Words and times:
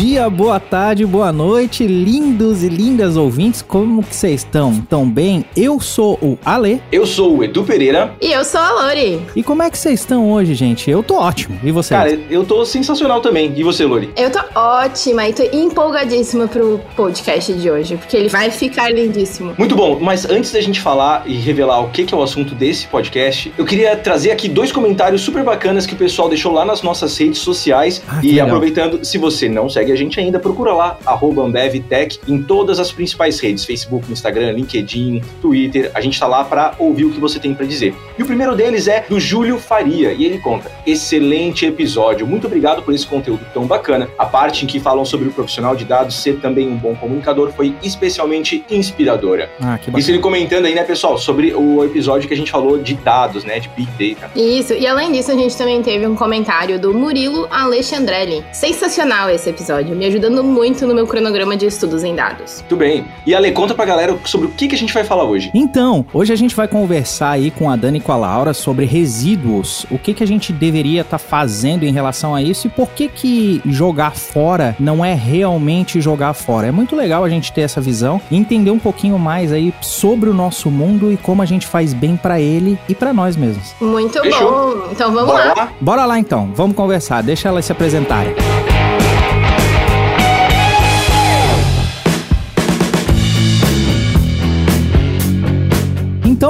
dia, 0.00 0.30
boa 0.30 0.58
tarde, 0.58 1.04
boa 1.04 1.30
noite, 1.30 1.86
lindos 1.86 2.64
e 2.64 2.70
lindas 2.70 3.18
ouvintes, 3.18 3.60
como 3.60 4.02
que 4.02 4.16
vocês 4.16 4.40
estão? 4.40 4.80
Tão 4.88 5.06
bem? 5.06 5.44
Eu 5.54 5.78
sou 5.78 6.14
o 6.22 6.38
Ale. 6.42 6.80
Eu 6.90 7.04
sou 7.04 7.36
o 7.36 7.44
Edu 7.44 7.62
Pereira. 7.64 8.14
E 8.18 8.32
eu 8.32 8.42
sou 8.42 8.62
a 8.62 8.84
Lori. 8.84 9.20
E 9.36 9.42
como 9.42 9.62
é 9.62 9.68
que 9.68 9.76
vocês 9.76 10.00
estão 10.00 10.32
hoje, 10.32 10.54
gente? 10.54 10.90
Eu 10.90 11.02
tô 11.02 11.16
ótimo. 11.16 11.60
E 11.62 11.70
você? 11.70 11.92
Cara, 11.92 12.18
eu 12.30 12.46
tô 12.46 12.64
sensacional 12.64 13.20
também. 13.20 13.52
E 13.54 13.62
você, 13.62 13.84
Lori? 13.84 14.08
Eu 14.16 14.30
tô 14.30 14.40
ótima 14.58 15.28
e 15.28 15.34
tô 15.34 15.42
empolgadíssima 15.52 16.48
pro 16.48 16.80
podcast 16.96 17.52
de 17.52 17.70
hoje, 17.70 17.98
porque 17.98 18.16
ele 18.16 18.30
vai 18.30 18.50
ficar 18.50 18.90
lindíssimo. 18.90 19.52
Muito 19.58 19.76
bom, 19.76 19.98
mas 20.00 20.24
antes 20.24 20.50
da 20.50 20.62
gente 20.62 20.80
falar 20.80 21.24
e 21.26 21.34
revelar 21.34 21.78
o 21.78 21.90
que, 21.90 22.06
é 22.10 22.16
o 22.16 22.22
assunto 22.22 22.54
desse 22.54 22.86
podcast, 22.86 23.52
eu 23.58 23.66
queria 23.66 23.94
trazer 23.98 24.30
aqui 24.30 24.48
dois 24.48 24.72
comentários 24.72 25.20
super 25.20 25.44
bacanas 25.44 25.84
que 25.84 25.92
o 25.92 25.98
pessoal 25.98 26.30
deixou 26.30 26.52
lá 26.54 26.64
nas 26.64 26.80
nossas 26.80 27.18
redes 27.18 27.40
sociais. 27.40 28.02
Ah, 28.08 28.20
e 28.22 28.28
legal. 28.28 28.46
aproveitando, 28.46 29.04
se 29.04 29.18
você 29.18 29.46
não 29.46 29.68
segue 29.68 29.89
a 29.90 29.96
gente 29.96 30.18
ainda, 30.18 30.38
procura 30.38 30.72
lá, 30.72 30.98
arroba 31.04 31.42
AmbevTech, 31.42 32.20
em 32.28 32.42
todas 32.42 32.78
as 32.78 32.92
principais 32.92 33.40
redes, 33.40 33.64
Facebook, 33.64 34.10
Instagram, 34.10 34.52
LinkedIn, 34.52 35.22
Twitter. 35.40 35.90
A 35.94 36.00
gente 36.00 36.18
tá 36.18 36.26
lá 36.26 36.44
pra 36.44 36.74
ouvir 36.78 37.04
o 37.04 37.10
que 37.10 37.20
você 37.20 37.38
tem 37.38 37.54
pra 37.54 37.66
dizer. 37.66 37.94
E 38.18 38.22
o 38.22 38.26
primeiro 38.26 38.54
deles 38.54 38.88
é 38.88 39.04
do 39.08 39.18
Júlio 39.18 39.58
Faria, 39.58 40.12
e 40.12 40.24
ele 40.24 40.38
conta, 40.38 40.70
excelente 40.86 41.66
episódio, 41.66 42.26
muito 42.26 42.46
obrigado 42.46 42.82
por 42.82 42.94
esse 42.94 43.06
conteúdo 43.06 43.44
tão 43.52 43.66
bacana. 43.66 44.08
A 44.18 44.26
parte 44.26 44.64
em 44.64 44.68
que 44.68 44.80
falam 44.80 45.04
sobre 45.04 45.28
o 45.28 45.32
profissional 45.32 45.74
de 45.74 45.84
dados 45.84 46.22
ser 46.22 46.40
também 46.40 46.68
um 46.68 46.76
bom 46.76 46.94
comunicador 46.94 47.52
foi 47.52 47.74
especialmente 47.82 48.64
inspiradora. 48.70 49.50
Ah, 49.60 49.78
que 49.78 49.90
Isso 49.98 50.10
ele 50.10 50.18
comentando 50.18 50.66
aí, 50.66 50.74
né, 50.74 50.82
pessoal, 50.84 51.18
sobre 51.18 51.54
o 51.54 51.84
episódio 51.84 52.28
que 52.28 52.34
a 52.34 52.36
gente 52.36 52.50
falou 52.50 52.78
de 52.78 52.94
dados, 52.94 53.44
né, 53.44 53.58
de 53.58 53.68
Big 53.70 54.14
Data. 54.14 54.30
Isso, 54.38 54.74
e 54.74 54.86
além 54.86 55.12
disso, 55.12 55.30
a 55.30 55.34
gente 55.34 55.56
também 55.56 55.82
teve 55.82 56.06
um 56.06 56.14
comentário 56.14 56.78
do 56.78 56.92
Murilo 56.92 57.46
Alexandrelli. 57.50 58.44
Sensacional 58.52 59.30
esse 59.30 59.48
episódio, 59.48 59.79
me 59.84 60.06
ajudando 60.06 60.42
muito 60.44 60.86
no 60.86 60.94
meu 60.94 61.06
cronograma 61.06 61.56
de 61.56 61.66
estudos 61.66 62.04
em 62.04 62.14
dados. 62.14 62.58
Muito 62.60 62.76
bem. 62.76 63.04
E 63.26 63.34
Ale, 63.34 63.52
conta 63.52 63.74
pra 63.74 63.84
galera 63.84 64.16
sobre 64.24 64.46
o 64.46 64.50
que, 64.50 64.68
que 64.68 64.74
a 64.74 64.78
gente 64.78 64.92
vai 64.92 65.04
falar 65.04 65.24
hoje. 65.24 65.50
Então, 65.54 66.04
hoje 66.12 66.32
a 66.32 66.36
gente 66.36 66.54
vai 66.54 66.68
conversar 66.68 67.30
aí 67.30 67.50
com 67.50 67.70
a 67.70 67.76
Dani 67.76 67.98
e 67.98 68.00
com 68.00 68.12
a 68.12 68.16
Laura 68.16 68.52
sobre 68.54 68.84
resíduos. 68.86 69.86
O 69.90 69.98
que, 69.98 70.14
que 70.14 70.22
a 70.22 70.26
gente 70.26 70.52
deveria 70.52 71.02
estar 71.02 71.18
fazendo 71.18 71.84
em 71.84 71.92
relação 71.92 72.34
a 72.34 72.42
isso 72.42 72.66
e 72.66 72.70
por 72.70 72.90
que 72.90 73.08
que 73.08 73.60
jogar 73.66 74.14
fora 74.16 74.74
não 74.78 75.04
é 75.04 75.14
realmente 75.14 76.00
jogar 76.00 76.32
fora. 76.32 76.66
É 76.68 76.70
muito 76.70 76.94
legal 76.96 77.24
a 77.24 77.28
gente 77.28 77.52
ter 77.52 77.62
essa 77.62 77.80
visão 77.80 78.20
e 78.30 78.36
entender 78.36 78.70
um 78.70 78.78
pouquinho 78.78 79.18
mais 79.18 79.52
aí 79.52 79.72
sobre 79.80 80.30
o 80.30 80.34
nosso 80.34 80.70
mundo 80.70 81.12
e 81.12 81.16
como 81.16 81.42
a 81.42 81.46
gente 81.46 81.66
faz 81.66 81.92
bem 81.92 82.16
pra 82.16 82.40
ele 82.40 82.78
e 82.88 82.94
pra 82.94 83.12
nós 83.12 83.36
mesmos. 83.36 83.74
Muito 83.80 84.20
Fechou. 84.20 84.50
bom. 84.50 84.88
Então 84.92 85.12
vamos 85.12 85.30
Bora 85.30 85.44
lá. 85.44 85.54
lá? 85.54 85.72
Bora 85.80 86.04
lá 86.06 86.18
então, 86.18 86.50
vamos 86.54 86.76
conversar, 86.76 87.22
deixa 87.22 87.48
elas 87.48 87.64
se 87.64 87.72
apresentarem. 87.72 88.34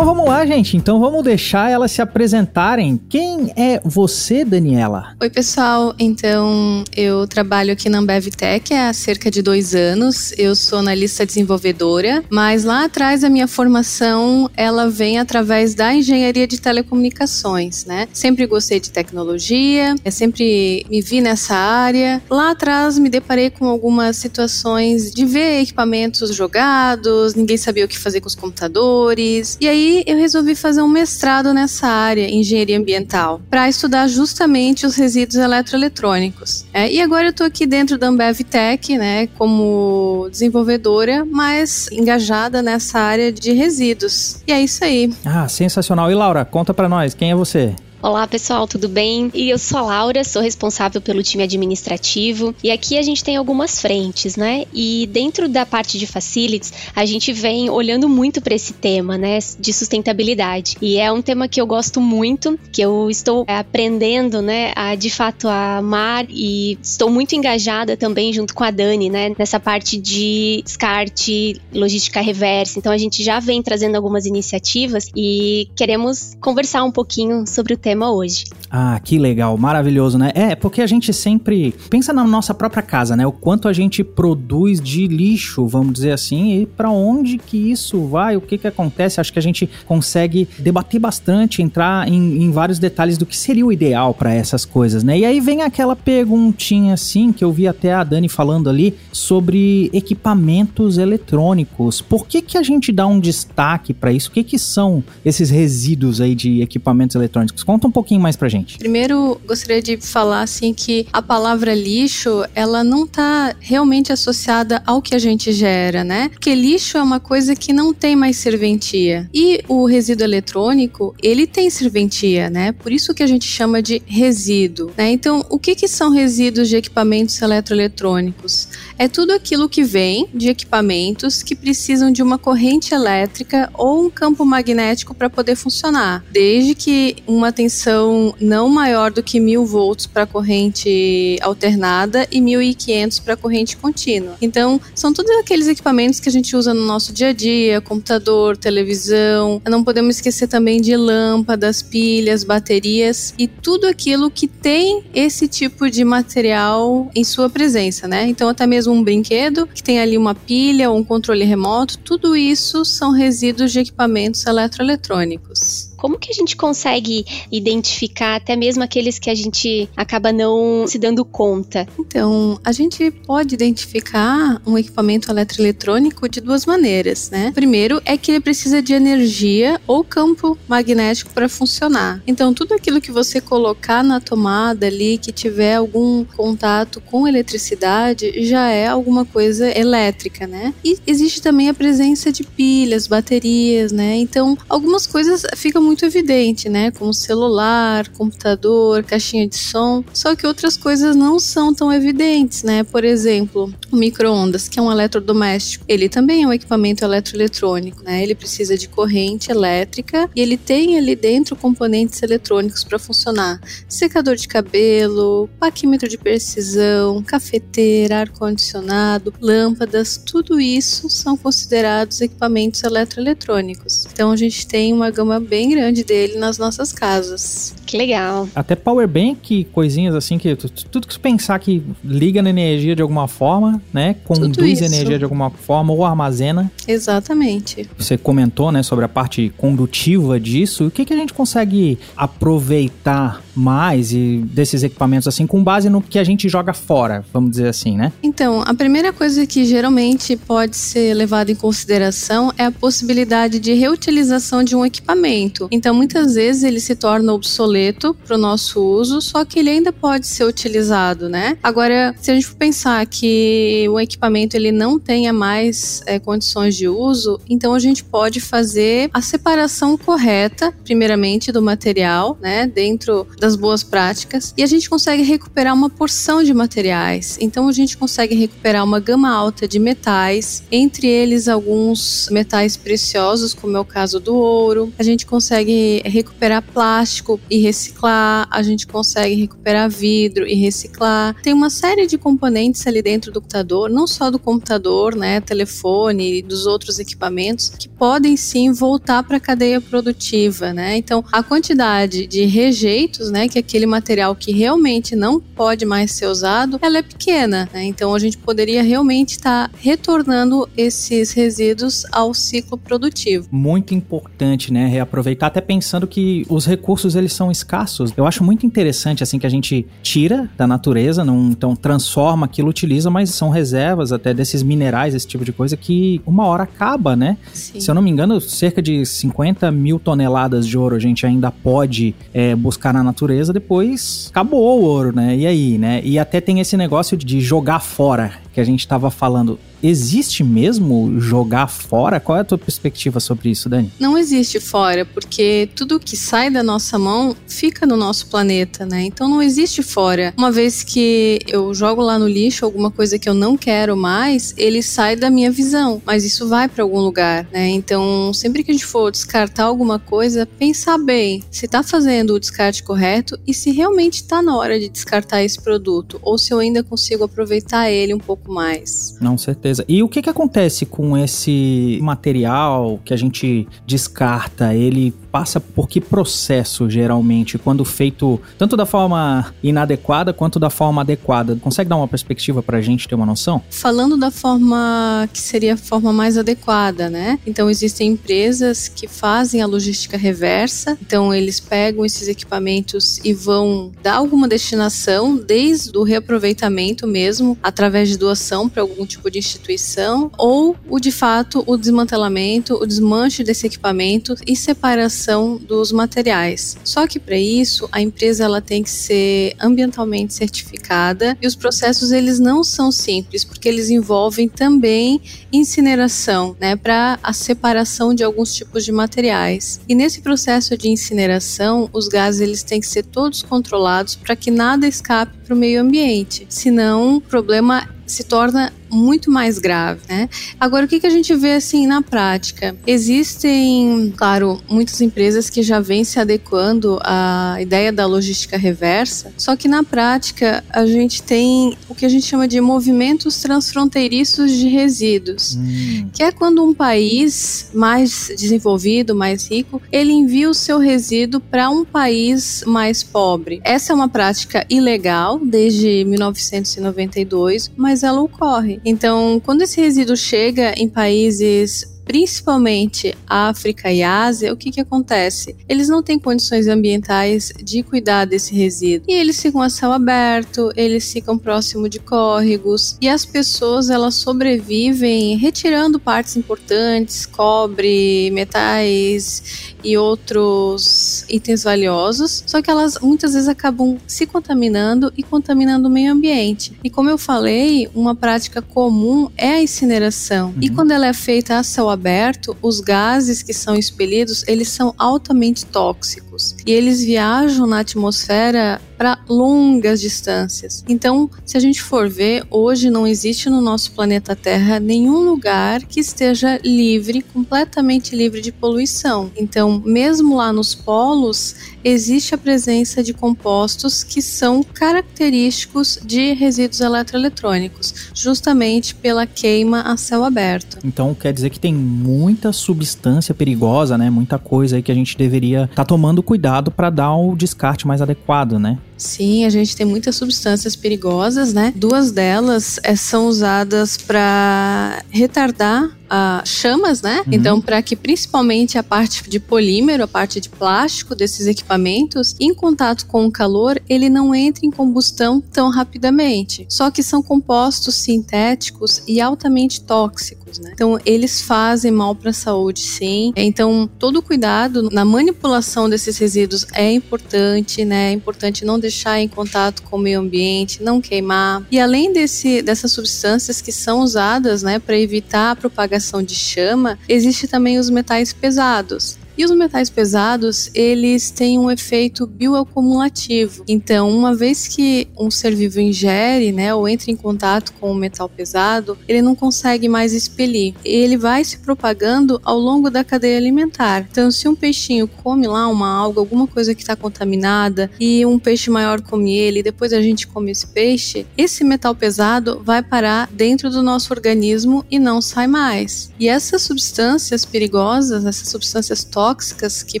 Então 0.00 0.14
vamos 0.14 0.30
lá, 0.30 0.46
gente. 0.46 0.78
Então 0.78 0.98
vamos 0.98 1.22
deixar 1.22 1.70
elas 1.70 1.92
se 1.92 2.00
apresentarem. 2.00 2.98
Quem 3.06 3.52
é 3.54 3.82
você, 3.84 4.46
Daniela? 4.46 5.14
Oi, 5.20 5.28
pessoal. 5.28 5.94
Então, 5.98 6.82
eu 6.96 7.28
trabalho 7.28 7.74
aqui 7.74 7.90
na 7.90 7.98
Ambev 7.98 8.28
Tech 8.28 8.72
há 8.72 8.94
cerca 8.94 9.30
de 9.30 9.42
dois 9.42 9.74
anos. 9.74 10.32
Eu 10.38 10.56
sou 10.56 10.78
analista 10.78 11.26
desenvolvedora, 11.26 12.24
mas 12.30 12.64
lá 12.64 12.86
atrás 12.86 13.22
a 13.22 13.28
minha 13.28 13.46
formação 13.46 14.50
ela 14.56 14.88
vem 14.88 15.18
através 15.18 15.74
da 15.74 15.92
engenharia 15.92 16.46
de 16.46 16.58
telecomunicações, 16.58 17.84
né? 17.84 18.08
Sempre 18.10 18.46
gostei 18.46 18.80
de 18.80 18.90
tecnologia, 18.90 19.94
eu 20.02 20.10
sempre 20.10 20.86
me 20.88 21.02
vi 21.02 21.20
nessa 21.20 21.54
área. 21.54 22.22
Lá 22.30 22.52
atrás 22.52 22.98
me 22.98 23.10
deparei 23.10 23.50
com 23.50 23.66
algumas 23.66 24.16
situações 24.16 25.10
de 25.10 25.26
ver 25.26 25.60
equipamentos 25.60 26.34
jogados, 26.34 27.34
ninguém 27.34 27.58
sabia 27.58 27.84
o 27.84 27.88
que 27.88 27.98
fazer 27.98 28.22
com 28.22 28.28
os 28.28 28.34
computadores. 28.34 29.58
E 29.60 29.68
aí 29.68 29.89
eu 30.06 30.16
resolvi 30.16 30.54
fazer 30.54 30.82
um 30.82 30.88
mestrado 30.88 31.52
nessa 31.52 31.86
área, 31.86 32.28
engenharia 32.30 32.78
ambiental, 32.78 33.40
para 33.50 33.68
estudar 33.68 34.06
justamente 34.08 34.86
os 34.86 34.96
resíduos 34.96 35.36
eletroeletrônicos. 35.36 36.64
É, 36.72 36.90
e 36.90 37.00
agora 37.00 37.26
eu 37.26 37.30
estou 37.30 37.46
aqui 37.46 37.66
dentro 37.66 37.98
da 37.98 38.08
Ambev 38.08 38.40
Tech, 38.40 38.96
né, 38.96 39.26
como 39.38 40.28
desenvolvedora, 40.30 41.24
mas 41.24 41.88
engajada 41.92 42.62
nessa 42.62 42.98
área 42.98 43.32
de 43.32 43.52
resíduos. 43.52 44.42
E 44.46 44.52
é 44.52 44.62
isso 44.62 44.84
aí. 44.84 45.12
Ah, 45.24 45.48
sensacional. 45.48 46.10
E 46.10 46.14
Laura, 46.14 46.44
conta 46.44 46.72
pra 46.72 46.88
nós, 46.88 47.14
quem 47.14 47.30
é 47.30 47.34
você? 47.34 47.74
Olá 48.02 48.26
pessoal, 48.26 48.66
tudo 48.66 48.88
bem? 48.88 49.30
E 49.34 49.50
eu 49.50 49.58
sou 49.58 49.76
a 49.76 49.82
Laura, 49.82 50.24
sou 50.24 50.40
responsável 50.40 51.02
pelo 51.02 51.22
time 51.22 51.44
administrativo 51.44 52.54
e 52.64 52.70
aqui 52.70 52.96
a 52.96 53.02
gente 53.02 53.22
tem 53.22 53.36
algumas 53.36 53.78
frentes, 53.78 54.36
né? 54.36 54.64
E 54.72 55.06
dentro 55.12 55.46
da 55.46 55.66
parte 55.66 55.98
de 55.98 56.06
facilities, 56.06 56.72
a 56.96 57.04
gente 57.04 57.30
vem 57.30 57.68
olhando 57.68 58.08
muito 58.08 58.40
para 58.40 58.54
esse 58.54 58.72
tema, 58.72 59.18
né, 59.18 59.38
de 59.58 59.70
sustentabilidade. 59.74 60.78
E 60.80 60.96
é 60.96 61.12
um 61.12 61.20
tema 61.20 61.46
que 61.46 61.60
eu 61.60 61.66
gosto 61.66 62.00
muito, 62.00 62.58
que 62.72 62.80
eu 62.80 63.10
estou 63.10 63.44
é, 63.46 63.58
aprendendo, 63.58 64.40
né, 64.40 64.72
a 64.74 64.94
de 64.94 65.10
fato 65.10 65.46
a 65.46 65.76
amar 65.76 66.24
e 66.30 66.78
estou 66.82 67.10
muito 67.10 67.34
engajada 67.34 67.98
também 67.98 68.32
junto 68.32 68.54
com 68.54 68.64
a 68.64 68.70
Dani, 68.70 69.10
né, 69.10 69.34
nessa 69.38 69.60
parte 69.60 69.98
de 69.98 70.62
descarte, 70.64 71.60
logística 71.70 72.22
reversa. 72.22 72.78
Então 72.78 72.92
a 72.92 72.98
gente 72.98 73.22
já 73.22 73.38
vem 73.40 73.62
trazendo 73.62 73.96
algumas 73.96 74.24
iniciativas 74.24 75.10
e 75.14 75.68
queremos 75.76 76.34
conversar 76.40 76.82
um 76.82 76.90
pouquinho 76.90 77.46
sobre 77.46 77.74
o 77.74 77.76
tema 77.76 77.89
hoje. 77.98 78.44
Ah, 78.70 79.00
que 79.02 79.18
legal, 79.18 79.56
maravilhoso, 79.56 80.16
né? 80.16 80.30
É, 80.34 80.54
porque 80.54 80.80
a 80.80 80.86
gente 80.86 81.12
sempre 81.12 81.74
pensa 81.88 82.12
na 82.12 82.24
nossa 82.24 82.54
própria 82.54 82.82
casa, 82.82 83.16
né? 83.16 83.26
O 83.26 83.32
quanto 83.32 83.66
a 83.66 83.72
gente 83.72 84.04
produz 84.04 84.80
de 84.80 85.06
lixo, 85.06 85.66
vamos 85.66 85.92
dizer 85.92 86.12
assim, 86.12 86.60
e 86.60 86.66
pra 86.66 86.90
onde 86.90 87.36
que 87.38 87.56
isso 87.56 88.06
vai, 88.06 88.36
o 88.36 88.40
que 88.40 88.58
que 88.58 88.66
acontece. 88.66 89.20
Acho 89.20 89.32
que 89.32 89.38
a 89.38 89.42
gente 89.42 89.68
consegue 89.86 90.48
debater 90.58 91.00
bastante, 91.00 91.62
entrar 91.62 92.08
em, 92.08 92.42
em 92.42 92.50
vários 92.50 92.78
detalhes 92.78 93.18
do 93.18 93.26
que 93.26 93.36
seria 93.36 93.66
o 93.66 93.72
ideal 93.72 94.14
pra 94.14 94.32
essas 94.32 94.64
coisas, 94.64 95.02
né? 95.02 95.18
E 95.18 95.24
aí 95.24 95.40
vem 95.40 95.62
aquela 95.62 95.96
perguntinha 95.96 96.94
assim, 96.94 97.32
que 97.32 97.44
eu 97.44 97.52
vi 97.52 97.66
até 97.66 97.92
a 97.92 98.04
Dani 98.04 98.28
falando 98.28 98.70
ali, 98.70 98.94
sobre 99.12 99.90
equipamentos 99.92 100.98
eletrônicos. 100.98 102.00
Por 102.00 102.26
que 102.26 102.40
que 102.42 102.56
a 102.56 102.62
gente 102.62 102.92
dá 102.92 103.06
um 103.06 103.18
destaque 103.18 103.92
pra 103.92 104.12
isso? 104.12 104.28
O 104.28 104.32
que 104.32 104.44
que 104.44 104.58
são 104.58 105.02
esses 105.24 105.50
resíduos 105.50 106.20
aí 106.20 106.34
de 106.34 106.62
equipamentos 106.62 107.16
eletrônicos? 107.16 107.62
Conta 107.80 107.88
um 107.88 107.92
pouquinho 107.92 108.20
mais 108.20 108.36
pra 108.36 108.46
gente. 108.46 108.76
Primeiro, 108.76 109.40
gostaria 109.46 109.80
de 109.80 109.96
falar 109.96 110.42
assim 110.42 110.74
que 110.74 111.06
a 111.10 111.22
palavra 111.22 111.74
lixo, 111.74 112.44
ela 112.54 112.84
não 112.84 113.04
está 113.04 113.54
realmente 113.58 114.12
associada 114.12 114.82
ao 114.84 115.00
que 115.00 115.14
a 115.14 115.18
gente 115.18 115.50
gera, 115.50 116.04
né? 116.04 116.28
Porque 116.28 116.54
lixo 116.54 116.98
é 116.98 117.02
uma 117.02 117.18
coisa 117.18 117.56
que 117.56 117.72
não 117.72 117.94
tem 117.94 118.14
mais 118.14 118.36
serventia. 118.36 119.30
E 119.32 119.62
o 119.66 119.86
resíduo 119.86 120.26
eletrônico, 120.26 121.14
ele 121.22 121.46
tem 121.46 121.70
serventia, 121.70 122.50
né? 122.50 122.72
Por 122.72 122.92
isso 122.92 123.14
que 123.14 123.22
a 123.22 123.26
gente 123.26 123.46
chama 123.46 123.80
de 123.80 124.02
resíduo, 124.04 124.92
né? 124.94 125.10
Então, 125.10 125.42
o 125.48 125.58
que 125.58 125.74
que 125.74 125.88
são 125.88 126.10
resíduos 126.10 126.68
de 126.68 126.76
equipamentos 126.76 127.40
eletroeletrônicos? 127.40 128.68
É 129.00 129.08
tudo 129.08 129.32
aquilo 129.32 129.66
que 129.66 129.82
vem 129.82 130.28
de 130.34 130.50
equipamentos 130.50 131.42
que 131.42 131.56
precisam 131.56 132.12
de 132.12 132.22
uma 132.22 132.36
corrente 132.36 132.94
elétrica 132.94 133.70
ou 133.72 134.04
um 134.04 134.10
campo 134.10 134.44
magnético 134.44 135.14
para 135.14 135.30
poder 135.30 135.56
funcionar, 135.56 136.22
desde 136.30 136.74
que 136.74 137.16
uma 137.26 137.50
tensão 137.50 138.34
não 138.38 138.68
maior 138.68 139.10
do 139.10 139.22
que 139.22 139.40
1000 139.40 139.64
volts 139.64 140.06
para 140.06 140.26
corrente 140.26 141.38
alternada 141.40 142.28
e 142.30 142.42
1500 142.42 143.20
para 143.20 143.38
corrente 143.38 143.74
contínua. 143.74 144.36
Então, 144.42 144.78
são 144.94 145.14
todos 145.14 145.30
aqueles 145.38 145.66
equipamentos 145.66 146.20
que 146.20 146.28
a 146.28 146.32
gente 146.32 146.54
usa 146.54 146.74
no 146.74 146.84
nosso 146.84 147.10
dia 147.10 147.28
a 147.28 147.32
dia, 147.32 147.80
computador, 147.80 148.54
televisão. 148.54 149.62
Não 149.66 149.82
podemos 149.82 150.16
esquecer 150.16 150.46
também 150.46 150.78
de 150.78 150.94
lâmpadas, 150.94 151.80
pilhas, 151.80 152.44
baterias 152.44 153.32
e 153.38 153.48
tudo 153.48 153.86
aquilo 153.86 154.30
que 154.30 154.46
tem 154.46 155.02
esse 155.14 155.48
tipo 155.48 155.88
de 155.88 156.04
material 156.04 157.10
em 157.14 157.24
sua 157.24 157.48
presença, 157.48 158.06
né? 158.06 158.26
Então, 158.28 158.46
até 158.46 158.66
mesmo 158.66 158.89
um 158.90 159.02
brinquedo 159.02 159.66
que 159.66 159.82
tem 159.82 160.00
ali 160.00 160.16
uma 160.16 160.34
pilha 160.34 160.90
ou 160.90 160.98
um 160.98 161.04
controle 161.04 161.44
remoto, 161.44 161.98
tudo 161.98 162.36
isso 162.36 162.84
são 162.84 163.12
resíduos 163.12 163.72
de 163.72 163.80
equipamentos 163.80 164.46
eletroeletrônicos. 164.46 165.89
Como 166.00 166.18
que 166.18 166.30
a 166.30 166.34
gente 166.34 166.56
consegue 166.56 167.26
identificar 167.52 168.36
até 168.36 168.56
mesmo 168.56 168.82
aqueles 168.82 169.18
que 169.18 169.28
a 169.28 169.34
gente 169.34 169.86
acaba 169.94 170.32
não 170.32 170.86
se 170.86 170.98
dando 170.98 171.26
conta? 171.26 171.86
Então, 171.98 172.58
a 172.64 172.72
gente 172.72 173.10
pode 173.10 173.54
identificar 173.54 174.62
um 174.66 174.78
equipamento 174.78 175.30
eletroeletrônico 175.30 176.26
de 176.26 176.40
duas 176.40 176.64
maneiras, 176.64 177.28
né? 177.30 177.52
Primeiro 177.54 178.00
é 178.06 178.16
que 178.16 178.30
ele 178.30 178.40
precisa 178.40 178.80
de 178.80 178.94
energia 178.94 179.78
ou 179.86 180.02
campo 180.02 180.56
magnético 180.66 181.34
para 181.34 181.50
funcionar. 181.50 182.22
Então, 182.26 182.54
tudo 182.54 182.72
aquilo 182.72 182.98
que 182.98 183.12
você 183.12 183.38
colocar 183.38 184.02
na 184.02 184.20
tomada 184.20 184.86
ali 184.86 185.18
que 185.18 185.30
tiver 185.30 185.74
algum 185.74 186.24
contato 186.24 186.98
com 187.02 187.28
eletricidade 187.28 188.42
já 188.46 188.70
é 188.70 188.86
alguma 188.86 189.26
coisa 189.26 189.70
elétrica, 189.78 190.46
né? 190.46 190.72
E 190.82 190.96
existe 191.06 191.42
também 191.42 191.68
a 191.68 191.74
presença 191.74 192.32
de 192.32 192.42
pilhas, 192.42 193.06
baterias, 193.06 193.92
né? 193.92 194.16
Então, 194.16 194.56
algumas 194.66 195.06
coisas 195.06 195.44
ficam 195.56 195.89
muito 195.90 196.06
evidente, 196.06 196.68
né? 196.68 196.92
Como 196.92 197.12
celular, 197.12 198.08
computador, 198.10 199.02
caixinha 199.02 199.48
de 199.48 199.56
som. 199.56 200.04
Só 200.14 200.36
que 200.36 200.46
outras 200.46 200.76
coisas 200.76 201.16
não 201.16 201.40
são 201.40 201.74
tão 201.74 201.92
evidentes, 201.92 202.62
né? 202.62 202.84
Por 202.84 203.04
exemplo, 203.04 203.74
o 203.90 203.96
micro-ondas, 203.96 204.68
que 204.68 204.78
é 204.78 204.82
um 204.82 204.90
eletrodoméstico, 204.90 205.84
ele 205.88 206.08
também 206.08 206.44
é 206.44 206.46
um 206.46 206.52
equipamento 206.52 207.04
eletroeletrônico, 207.04 208.04
né? 208.04 208.22
Ele 208.22 208.36
precisa 208.36 208.78
de 208.78 208.88
corrente 208.88 209.50
elétrica 209.50 210.30
e 210.34 210.40
ele 210.40 210.56
tem 210.56 210.96
ali 210.96 211.16
dentro 211.16 211.56
componentes 211.56 212.22
eletrônicos 212.22 212.84
para 212.84 212.98
funcionar. 212.98 213.60
Secador 213.88 214.36
de 214.36 214.46
cabelo, 214.46 215.50
paquímetro 215.58 216.08
de 216.08 216.16
precisão, 216.16 217.20
cafeteira, 217.20 218.20
ar-condicionado, 218.20 219.34
lâmpadas, 219.40 220.16
tudo 220.24 220.60
isso 220.60 221.10
são 221.10 221.36
considerados 221.36 222.20
equipamentos 222.20 222.84
eletroeletrônicos. 222.84 224.06
Então 224.06 224.30
a 224.30 224.36
gente 224.36 224.68
tem 224.68 224.92
uma 224.92 225.10
gama 225.10 225.40
bem 225.40 225.70
grande 225.70 225.79
dele 226.04 226.38
nas 226.38 226.58
nossas 226.58 226.92
casas. 226.92 227.74
Que 227.86 227.96
legal. 227.96 228.48
Até 228.54 228.76
power 228.76 229.08
bank, 229.08 229.64
coisinhas 229.72 230.14
assim 230.14 230.38
que 230.38 230.54
tudo 230.54 231.06
que 231.06 231.14
você 231.14 231.18
pensar 231.18 231.58
que 231.58 231.82
liga 232.04 232.42
na 232.42 232.50
energia 232.50 232.94
de 232.94 233.02
alguma 233.02 233.26
forma, 233.26 233.80
né, 233.92 234.14
conduz 234.24 234.80
energia 234.80 235.18
de 235.18 235.24
alguma 235.24 235.50
forma 235.50 235.92
ou 235.92 236.04
armazena. 236.04 236.70
Exatamente. 236.86 237.88
Você 237.98 238.16
comentou, 238.16 238.70
né, 238.70 238.82
sobre 238.82 239.04
a 239.04 239.08
parte 239.08 239.52
condutiva 239.56 240.38
disso. 240.38 240.86
O 240.86 240.90
que 240.90 241.04
que 241.04 241.12
a 241.12 241.16
gente 241.16 241.32
consegue 241.32 241.98
aproveitar 242.16 243.42
mais 243.60 244.12
e 244.12 244.42
desses 244.44 244.82
equipamentos 244.82 245.28
assim 245.28 245.46
com 245.46 245.62
base 245.62 245.88
no 245.88 246.00
que 246.00 246.18
a 246.18 246.24
gente 246.24 246.48
joga 246.48 246.72
fora, 246.72 247.24
vamos 247.32 247.50
dizer 247.52 247.68
assim, 247.68 247.96
né? 247.96 248.12
Então, 248.22 248.62
a 248.66 248.74
primeira 248.74 249.12
coisa 249.12 249.46
que 249.46 249.64
geralmente 249.64 250.36
pode 250.36 250.76
ser 250.76 251.14
levada 251.14 251.52
em 251.52 251.54
consideração 251.54 252.52
é 252.56 252.64
a 252.64 252.72
possibilidade 252.72 253.58
de 253.58 253.72
reutilização 253.74 254.64
de 254.64 254.74
um 254.74 254.84
equipamento. 254.84 255.68
Então, 255.70 255.94
muitas 255.94 256.34
vezes 256.34 256.62
ele 256.62 256.80
se 256.80 256.94
torna 256.94 257.32
obsoleto 257.32 258.16
para 258.26 258.36
o 258.36 258.38
nosso 258.38 258.80
uso, 258.80 259.20
só 259.20 259.44
que 259.44 259.58
ele 259.58 259.70
ainda 259.70 259.92
pode 259.92 260.26
ser 260.26 260.44
utilizado, 260.44 261.28
né? 261.28 261.56
Agora, 261.62 262.14
se 262.20 262.30
a 262.30 262.34
gente 262.34 262.46
for 262.46 262.56
pensar 262.56 263.04
que 263.06 263.86
o 263.90 264.00
equipamento 264.00 264.56
ele 264.56 264.72
não 264.72 264.98
tenha 264.98 265.32
mais 265.32 266.02
é, 266.06 266.18
condições 266.18 266.76
de 266.76 266.88
uso, 266.88 267.40
então 267.48 267.74
a 267.74 267.78
gente 267.78 268.02
pode 268.04 268.40
fazer 268.40 269.10
a 269.12 269.20
separação 269.20 269.96
correta, 269.96 270.72
primeiramente 270.84 271.52
do 271.52 271.60
material, 271.60 272.38
né, 272.40 272.66
dentro 272.66 273.26
das 273.38 273.49
boas 273.56 273.82
práticas, 273.82 274.54
e 274.56 274.62
a 274.62 274.66
gente 274.66 274.88
consegue 274.88 275.22
recuperar 275.22 275.74
uma 275.74 275.90
porção 275.90 276.42
de 276.42 276.52
materiais. 276.52 277.38
Então 277.40 277.68
a 277.68 277.72
gente 277.72 277.96
consegue 277.96 278.34
recuperar 278.34 278.84
uma 278.84 279.00
gama 279.00 279.30
alta 279.30 279.66
de 279.66 279.78
metais, 279.78 280.62
entre 280.70 281.06
eles 281.06 281.48
alguns 281.48 282.28
metais 282.30 282.76
preciosos, 282.76 283.54
como 283.54 283.76
é 283.76 283.80
o 283.80 283.84
caso 283.84 284.20
do 284.20 284.34
ouro. 284.34 284.92
A 284.98 285.02
gente 285.02 285.26
consegue 285.26 286.02
recuperar 286.04 286.62
plástico 286.62 287.40
e 287.50 287.58
reciclar, 287.58 288.46
a 288.50 288.62
gente 288.62 288.86
consegue 288.86 289.34
recuperar 289.34 289.90
vidro 289.90 290.46
e 290.46 290.54
reciclar. 290.54 291.34
Tem 291.42 291.52
uma 291.52 291.70
série 291.70 292.06
de 292.06 292.18
componentes 292.18 292.86
ali 292.86 293.02
dentro 293.02 293.32
do 293.32 293.40
computador, 293.40 293.90
não 293.90 294.06
só 294.06 294.30
do 294.30 294.38
computador, 294.38 295.14
né, 295.14 295.40
telefone 295.40 296.38
e 296.38 296.42
dos 296.42 296.66
outros 296.66 296.98
equipamentos, 296.98 297.68
que 297.68 297.88
podem 297.88 298.36
sim 298.36 298.72
voltar 298.72 299.22
para 299.22 299.36
a 299.36 299.40
cadeia 299.40 299.80
produtiva, 299.80 300.72
né? 300.72 300.96
Então, 300.96 301.24
a 301.32 301.42
quantidade 301.42 302.26
de 302.26 302.44
rejeitos, 302.44 303.29
né, 303.30 303.48
que 303.48 303.58
aquele 303.58 303.86
material 303.86 304.34
que 304.34 304.52
realmente 304.52 305.14
não 305.14 305.40
pode 305.40 305.84
mais 305.84 306.12
ser 306.12 306.26
usado, 306.26 306.78
ela 306.82 306.98
é 306.98 307.02
pequena, 307.02 307.68
né? 307.72 307.84
Então, 307.84 308.14
a 308.14 308.18
gente 308.18 308.36
poderia 308.38 308.82
realmente 308.82 309.30
estar 309.30 309.68
tá 309.68 309.74
retornando 309.78 310.68
esses 310.76 311.32
resíduos 311.32 312.04
ao 312.12 312.34
ciclo 312.34 312.76
produtivo. 312.76 313.48
Muito 313.50 313.94
importante, 313.94 314.72
né, 314.72 314.86
reaproveitar 314.86 315.46
até 315.46 315.60
pensando 315.60 316.06
que 316.06 316.44
os 316.48 316.66
recursos 316.66 317.14
eles 317.14 317.32
são 317.32 317.50
escassos. 317.50 318.12
Eu 318.16 318.26
acho 318.26 318.42
muito 318.42 318.66
interessante 318.66 319.22
assim 319.22 319.38
que 319.38 319.46
a 319.46 319.50
gente 319.50 319.86
tira 320.02 320.50
da 320.56 320.66
natureza, 320.66 321.24
não 321.24 321.50
então 321.50 321.76
transforma 321.76 322.46
aquilo, 322.46 322.68
utiliza, 322.68 323.10
mas 323.10 323.30
são 323.30 323.50
reservas 323.50 324.12
até 324.12 324.32
desses 324.34 324.62
minerais, 324.62 325.14
esse 325.14 325.26
tipo 325.26 325.44
de 325.44 325.52
coisa 325.52 325.76
que 325.76 326.20
uma 326.26 326.46
hora 326.46 326.64
acaba, 326.64 327.16
né? 327.16 327.36
Sim. 327.52 327.80
Se 327.80 327.90
eu 327.90 327.94
não 327.94 328.02
me 328.02 328.10
engano, 328.10 328.40
cerca 328.40 328.80
de 328.82 329.04
50 329.04 329.70
mil 329.70 329.98
toneladas 329.98 330.66
de 330.66 330.76
ouro 330.76 330.96
a 330.96 330.98
gente 330.98 331.26
ainda 331.26 331.50
pode 331.50 332.14
é, 332.32 332.54
buscar 332.54 332.92
na 332.92 333.02
natureza, 333.02 333.19
depois 333.52 334.28
acabou 334.30 334.80
o 334.80 334.84
ouro, 334.84 335.14
né? 335.14 335.36
E 335.36 335.46
aí, 335.46 335.78
né? 335.78 336.00
E 336.04 336.18
até 336.18 336.40
tem 336.40 336.60
esse 336.60 336.76
negócio 336.76 337.16
de 337.16 337.40
jogar 337.40 337.80
fora 337.80 338.32
que 338.52 338.60
a 338.60 338.64
gente 338.64 338.80
estava 338.80 339.10
falando 339.10 339.58
existe 339.82 340.44
mesmo 340.44 341.20
jogar 341.20 341.66
fora? 341.66 342.20
Qual 342.20 342.36
é 342.38 342.40
a 342.40 342.44
tua 342.44 342.58
perspectiva 342.58 343.20
sobre 343.20 343.50
isso, 343.50 343.68
Dani? 343.68 343.90
Não 343.98 344.16
existe 344.16 344.60
fora, 344.60 345.04
porque 345.04 345.68
tudo 345.74 345.98
que 345.98 346.16
sai 346.16 346.50
da 346.50 346.62
nossa 346.62 346.98
mão 346.98 347.34
fica 347.46 347.86
no 347.86 347.96
nosso 347.96 348.26
planeta, 348.26 348.84
né? 348.84 349.02
Então 349.02 349.28
não 349.28 349.42
existe 349.42 349.82
fora. 349.82 350.34
Uma 350.36 350.50
vez 350.50 350.82
que 350.82 351.38
eu 351.48 351.72
jogo 351.74 352.02
lá 352.02 352.18
no 352.18 352.28
lixo 352.28 352.64
alguma 352.64 352.90
coisa 352.90 353.18
que 353.18 353.28
eu 353.28 353.34
não 353.34 353.56
quero 353.56 353.96
mais, 353.96 354.54
ele 354.56 354.82
sai 354.82 355.16
da 355.16 355.30
minha 355.30 355.50
visão, 355.50 356.00
mas 356.04 356.24
isso 356.24 356.48
vai 356.48 356.68
para 356.68 356.82
algum 356.82 357.00
lugar, 357.00 357.46
né? 357.52 357.68
Então, 357.68 358.32
sempre 358.32 358.62
que 358.62 358.70
a 358.70 358.74
gente 358.74 358.86
for 358.86 359.10
descartar 359.10 359.64
alguma 359.64 359.98
coisa, 359.98 360.46
pensar 360.46 360.98
bem 360.98 361.42
se 361.50 361.66
tá 361.66 361.82
fazendo 361.82 362.34
o 362.34 362.40
descarte 362.40 362.82
correto 362.82 363.38
e 363.46 363.54
se 363.54 363.70
realmente 363.70 364.24
tá 364.24 364.42
na 364.42 364.56
hora 364.56 364.78
de 364.78 364.88
descartar 364.88 365.42
esse 365.42 365.60
produto 365.60 366.18
ou 366.22 366.38
se 366.38 366.52
eu 366.52 366.58
ainda 366.58 366.82
consigo 366.82 367.24
aproveitar 367.24 367.90
ele 367.90 368.14
um 368.14 368.18
pouco 368.18 368.52
mais. 368.52 369.16
Não, 369.20 369.36
certeza 369.38 369.69
certeza. 369.70 369.84
E 369.88 370.02
o 370.02 370.08
que, 370.08 370.20
que 370.22 370.28
acontece 370.30 370.84
com 370.84 371.16
esse 371.16 371.98
material 372.02 373.00
que 373.04 373.14
a 373.14 373.16
gente 373.16 373.66
descarta? 373.86 374.74
Ele 374.74 375.14
passa 375.30 375.60
por 375.60 375.88
que 375.88 376.00
processo, 376.00 376.88
geralmente, 376.90 377.58
quando 377.58 377.84
feito 377.84 378.40
tanto 378.58 378.76
da 378.76 378.84
forma 378.84 379.52
inadequada 379.62 380.32
quanto 380.32 380.58
da 380.58 380.70
forma 380.70 381.02
adequada? 381.02 381.56
Consegue 381.60 381.88
dar 381.88 381.96
uma 381.96 382.08
perspectiva 382.08 382.62
para 382.62 382.78
a 382.78 382.80
gente 382.80 383.08
ter 383.08 383.14
uma 383.14 383.26
noção? 383.26 383.62
Falando 383.70 384.16
da 384.16 384.30
forma 384.30 385.28
que 385.32 385.38
seria 385.38 385.74
a 385.74 385.76
forma 385.76 386.12
mais 386.12 386.36
adequada, 386.36 387.08
né? 387.08 387.38
Então, 387.46 387.70
existem 387.70 388.08
empresas 388.08 388.88
que 388.88 389.06
fazem 389.06 389.62
a 389.62 389.66
logística 389.66 390.16
reversa, 390.16 390.98
então 391.00 391.32
eles 391.32 391.60
pegam 391.60 392.04
esses 392.04 392.28
equipamentos 392.28 393.18
e 393.24 393.32
vão 393.32 393.92
dar 394.02 394.16
alguma 394.16 394.48
destinação, 394.48 395.36
desde 395.36 395.96
o 395.96 396.02
reaproveitamento 396.02 397.06
mesmo, 397.06 397.56
através 397.62 398.08
de 398.08 398.16
doação 398.16 398.68
para 398.68 398.82
algum 398.82 399.06
tipo 399.06 399.30
de 399.30 399.38
instituição, 399.38 400.30
ou 400.36 400.76
o 400.88 400.98
de 400.98 401.12
fato 401.12 401.62
o 401.66 401.76
desmantelamento, 401.76 402.74
o 402.74 402.86
desmanche 402.86 403.44
desse 403.44 403.66
equipamento 403.66 404.34
e 404.46 404.56
separação 404.56 405.19
dos 405.58 405.92
materiais. 405.92 406.76
Só 406.84 407.06
que 407.06 407.18
para 407.18 407.36
isso 407.36 407.88
a 407.92 408.00
empresa 408.00 408.44
ela 408.44 408.60
tem 408.60 408.82
que 408.82 408.90
ser 408.90 409.54
ambientalmente 409.60 410.34
certificada 410.34 411.36
e 411.40 411.46
os 411.46 411.54
processos 411.54 412.10
eles 412.10 412.38
não 412.38 412.64
são 412.64 412.90
simples 412.90 413.44
porque 413.44 413.68
eles 413.68 413.90
envolvem 413.90 414.48
também 414.48 415.20
incineração, 415.52 416.56
né, 416.60 416.76
para 416.76 417.18
a 417.22 417.32
separação 417.32 418.14
de 418.14 418.22
alguns 418.22 418.54
tipos 418.54 418.84
de 418.84 418.92
materiais. 418.92 419.80
E 419.88 419.94
nesse 419.94 420.20
processo 420.20 420.76
de 420.76 420.88
incineração, 420.88 421.88
os 421.92 422.08
gases 422.08 422.40
eles 422.40 422.62
têm 422.62 422.80
que 422.80 422.86
ser 422.86 423.04
todos 423.04 423.42
controlados 423.42 424.14
para 424.14 424.36
que 424.36 424.50
nada 424.50 424.86
escape 424.86 425.39
para 425.50 425.56
o 425.56 425.58
meio 425.58 425.80
ambiente. 425.80 426.46
Senão, 426.48 427.16
o 427.16 427.20
problema 427.20 427.88
se 428.10 428.24
torna 428.24 428.72
muito 428.90 429.30
mais 429.30 429.58
grave, 429.58 430.00
né? 430.08 430.28
Agora, 430.58 430.84
o 430.84 430.88
que, 430.88 430.98
que 430.98 431.06
a 431.06 431.10
gente 431.10 431.32
vê 431.34 431.52
assim 431.52 431.86
na 431.86 432.02
prática? 432.02 432.76
Existem, 432.86 434.12
claro, 434.16 434.60
muitas 434.68 435.00
empresas 435.00 435.48
que 435.48 435.62
já 435.62 435.78
vêm 435.78 436.02
se 436.02 436.18
adequando 436.18 436.98
à 437.04 437.56
ideia 437.60 437.92
da 437.92 438.04
logística 438.04 438.58
reversa, 438.58 439.32
só 439.38 439.54
que 439.54 439.68
na 439.68 439.84
prática 439.84 440.64
a 440.70 440.84
gente 440.86 441.22
tem 441.22 441.76
o 441.88 441.94
que 441.94 442.04
a 442.04 442.08
gente 442.08 442.26
chama 442.26 442.48
de 442.48 442.60
movimentos 442.60 443.40
transfronteiriços 443.40 444.50
de 444.50 444.68
resíduos, 444.68 445.54
hum. 445.54 446.08
que 446.12 446.24
é 446.24 446.32
quando 446.32 446.64
um 446.64 446.74
país 446.74 447.70
mais 447.72 448.32
desenvolvido, 448.36 449.14
mais 449.14 449.48
rico, 449.48 449.80
ele 449.92 450.12
envia 450.12 450.50
o 450.50 450.54
seu 450.54 450.78
resíduo 450.78 451.40
para 451.40 451.70
um 451.70 451.84
país 451.84 452.64
mais 452.66 453.04
pobre. 453.04 453.60
Essa 453.62 453.92
é 453.92 453.94
uma 453.94 454.08
prática 454.08 454.66
ilegal 454.68 455.39
desde 455.44 456.04
1992, 456.04 457.70
mas 457.76 458.02
ela 458.02 458.20
ocorre. 458.20 458.80
Então, 458.84 459.40
quando 459.44 459.62
esse 459.62 459.80
resíduo 459.80 460.16
chega 460.16 460.74
em 460.76 460.88
países 460.88 462.00
principalmente 462.10 463.16
África 463.24 463.92
e 463.92 464.02
Ásia, 464.02 464.52
o 464.52 464.56
que, 464.56 464.72
que 464.72 464.80
acontece? 464.80 465.54
Eles 465.68 465.88
não 465.88 466.02
têm 466.02 466.18
condições 466.18 466.66
ambientais 466.66 467.52
de 467.62 467.84
cuidar 467.84 468.24
desse 468.24 468.52
resíduo. 468.52 469.06
E 469.08 469.14
eles 469.14 469.40
ficam 469.40 469.62
a 469.62 469.70
céu 469.70 469.92
aberto, 469.92 470.72
eles 470.74 471.12
ficam 471.12 471.38
próximo 471.38 471.88
de 471.88 472.00
córregos 472.00 472.96
e 473.00 473.08
as 473.08 473.24
pessoas 473.24 473.90
elas 473.90 474.16
sobrevivem 474.16 475.36
retirando 475.36 476.00
partes 476.00 476.36
importantes, 476.36 477.26
cobre, 477.26 478.28
metais 478.32 479.69
e 479.82 479.96
outros 479.96 481.24
itens 481.28 481.62
valiosos, 481.62 482.44
só 482.46 482.60
que 482.62 482.70
elas 482.70 482.98
muitas 483.00 483.32
vezes 483.32 483.48
acabam 483.48 483.98
se 484.06 484.26
contaminando 484.26 485.12
e 485.16 485.22
contaminando 485.22 485.88
o 485.88 485.90
meio 485.90 486.12
ambiente. 486.12 486.72
E 486.82 486.90
como 486.90 487.10
eu 487.10 487.18
falei, 487.18 487.88
uma 487.94 488.14
prática 488.14 488.62
comum 488.62 489.30
é 489.36 489.50
a 489.50 489.62
incineração. 489.62 490.48
Uhum. 490.48 490.62
E 490.62 490.70
quando 490.70 490.92
ela 490.92 491.06
é 491.06 491.12
feita 491.12 491.58
a 491.58 491.62
céu 491.62 491.88
aberto, 491.88 492.56
os 492.62 492.80
gases 492.80 493.42
que 493.42 493.52
são 493.52 493.74
expelidos, 493.74 494.44
eles 494.46 494.68
são 494.68 494.94
altamente 494.98 495.66
tóxicos 495.66 496.56
e 496.66 496.72
eles 496.72 497.02
viajam 497.02 497.66
na 497.66 497.80
atmosfera 497.80 498.80
para 499.00 499.18
longas 499.26 499.98
distâncias. 499.98 500.84
Então, 500.86 501.30
se 501.46 501.56
a 501.56 501.60
gente 501.60 501.82
for 501.82 502.06
ver, 502.06 502.44
hoje 502.50 502.90
não 502.90 503.06
existe 503.06 503.48
no 503.48 503.62
nosso 503.62 503.92
planeta 503.92 504.36
Terra 504.36 504.78
nenhum 504.78 505.20
lugar 505.20 505.82
que 505.84 506.00
esteja 506.00 506.60
livre, 506.62 507.22
completamente 507.22 508.14
livre 508.14 508.42
de 508.42 508.52
poluição. 508.52 509.30
Então, 509.38 509.82
mesmo 509.86 510.36
lá 510.36 510.52
nos 510.52 510.74
polos, 510.74 511.56
existe 511.82 512.34
a 512.34 512.38
presença 512.38 513.02
de 513.02 513.14
compostos 513.14 514.04
que 514.04 514.20
são 514.20 514.62
característicos 514.62 515.98
de 516.04 516.34
resíduos 516.34 516.82
eletroeletrônicos, 516.82 518.10
justamente 518.12 518.94
pela 518.94 519.26
queima 519.26 519.80
a 519.80 519.96
céu 519.96 520.22
aberto. 520.26 520.76
Então, 520.84 521.14
quer 521.14 521.32
dizer 521.32 521.48
que 521.48 521.58
tem 521.58 521.72
muita 521.72 522.52
substância 522.52 523.34
perigosa, 523.34 523.96
né? 523.96 524.10
Muita 524.10 524.38
coisa 524.38 524.76
aí 524.76 524.82
que 524.82 524.92
a 524.92 524.94
gente 524.94 525.16
deveria 525.16 525.62
estar 525.62 525.76
tá 525.76 525.84
tomando 525.86 526.22
cuidado 526.22 526.70
para 526.70 526.90
dar 526.90 527.14
o 527.16 527.34
descarte 527.34 527.86
mais 527.86 528.02
adequado, 528.02 528.58
né? 528.58 528.76
Sim, 529.00 529.46
a 529.46 529.48
gente 529.48 529.74
tem 529.74 529.86
muitas 529.86 530.14
substâncias 530.16 530.76
perigosas, 530.76 531.54
né? 531.54 531.72
Duas 531.74 532.12
delas 532.12 532.78
é, 532.82 532.94
são 532.94 533.26
usadas 533.26 533.96
para 533.96 535.02
retardar 535.10 535.90
uh, 536.10 536.46
chamas, 536.46 537.00
né? 537.00 537.18
Uhum. 537.26 537.32
Então, 537.32 537.60
para 537.60 537.80
que 537.80 537.94
principalmente 537.94 538.76
a 538.76 538.82
parte 538.82 539.28
de 539.28 539.38
polímero, 539.38 540.02
a 540.02 540.08
parte 540.08 540.40
de 540.40 540.48
plástico 540.48 541.14
desses 541.14 541.46
equipamentos, 541.46 542.34
em 542.40 542.52
contato 542.52 543.06
com 543.06 543.24
o 543.26 543.30
calor, 543.30 543.80
ele 543.88 544.10
não 544.10 544.34
entre 544.34 544.66
em 544.66 544.70
combustão 544.70 545.40
tão 545.40 545.70
rapidamente. 545.70 546.66
Só 546.68 546.90
que 546.90 547.02
são 547.02 547.22
compostos 547.22 547.94
sintéticos 547.94 549.02
e 549.06 549.20
altamente 549.20 549.80
tóxicos, 549.82 550.58
né? 550.58 550.72
Então, 550.74 550.98
eles 551.06 551.40
fazem 551.42 551.92
mal 551.92 552.14
para 552.14 552.30
a 552.30 552.34
saúde, 552.34 552.80
sim. 552.80 553.32
Então, 553.36 553.88
todo 553.98 554.20
cuidado 554.20 554.90
na 554.90 555.04
manipulação 555.04 555.88
desses 555.88 556.18
resíduos 556.18 556.66
é 556.72 556.90
importante, 556.92 557.84
né? 557.84 558.10
É 558.10 558.12
importante 558.12 558.64
não 558.64 558.78
deixar 558.78 559.20
em 559.20 559.28
contato 559.28 559.82
com 559.82 559.96
o 559.96 560.00
meio 560.00 560.20
ambiente, 560.20 560.82
não 560.82 561.00
queimar. 561.00 561.62
E 561.70 561.78
além 561.78 562.12
desse, 562.12 562.62
dessas 562.62 562.92
substâncias 562.92 563.60
que 563.60 563.70
são 563.70 564.00
usadas 564.00 564.62
né, 564.62 564.78
para 564.78 564.98
evitar 564.98 565.52
a 565.52 565.56
propagação 565.56 565.99
de 566.22 566.34
chama, 566.34 566.98
existe 567.08 567.46
também 567.46 567.78
os 567.78 567.90
metais 567.90 568.32
pesados. 568.32 569.19
E 569.40 569.44
os 569.46 569.52
metais 569.52 569.88
pesados, 569.88 570.70
eles 570.74 571.30
têm 571.30 571.58
um 571.58 571.70
efeito 571.70 572.26
bioacumulativo. 572.26 573.64
Então, 573.66 574.10
uma 574.10 574.34
vez 574.34 574.68
que 574.68 575.08
um 575.18 575.30
ser 575.30 575.54
vivo 575.54 575.80
ingere, 575.80 576.52
né, 576.52 576.74
ou 576.74 576.86
entra 576.86 577.10
em 577.10 577.16
contato 577.16 577.72
com 577.80 577.90
o 577.90 577.94
metal 577.94 578.28
pesado, 578.28 578.98
ele 579.08 579.22
não 579.22 579.34
consegue 579.34 579.88
mais 579.88 580.12
expelir. 580.12 580.74
Ele 580.84 581.16
vai 581.16 581.42
se 581.42 581.56
propagando 581.56 582.38
ao 582.44 582.58
longo 582.58 582.90
da 582.90 583.02
cadeia 583.02 583.38
alimentar. 583.38 584.06
Então, 584.10 584.30
se 584.30 584.46
um 584.46 584.54
peixinho 584.54 585.08
come 585.08 585.46
lá 585.46 585.68
uma 585.68 585.88
alga, 585.88 586.20
alguma 586.20 586.46
coisa 586.46 586.74
que 586.74 586.82
está 586.82 586.94
contaminada, 586.94 587.90
e 587.98 588.26
um 588.26 588.38
peixe 588.38 588.68
maior 588.68 589.00
come 589.00 589.34
ele, 589.34 589.62
depois 589.62 589.94
a 589.94 590.02
gente 590.02 590.26
come 590.26 590.50
esse 590.50 590.66
peixe, 590.66 591.26
esse 591.34 591.64
metal 591.64 591.94
pesado 591.94 592.60
vai 592.62 592.82
parar 592.82 593.26
dentro 593.32 593.70
do 593.70 593.82
nosso 593.82 594.12
organismo 594.12 594.84
e 594.90 594.98
não 594.98 595.22
sai 595.22 595.46
mais. 595.46 596.12
E 596.20 596.28
essas 596.28 596.60
substâncias 596.60 597.46
perigosas, 597.46 598.26
essas 598.26 598.50
substâncias 598.50 599.02
tóxicas, 599.02 599.29
tóxicas 599.30 599.84
que, 599.84 600.00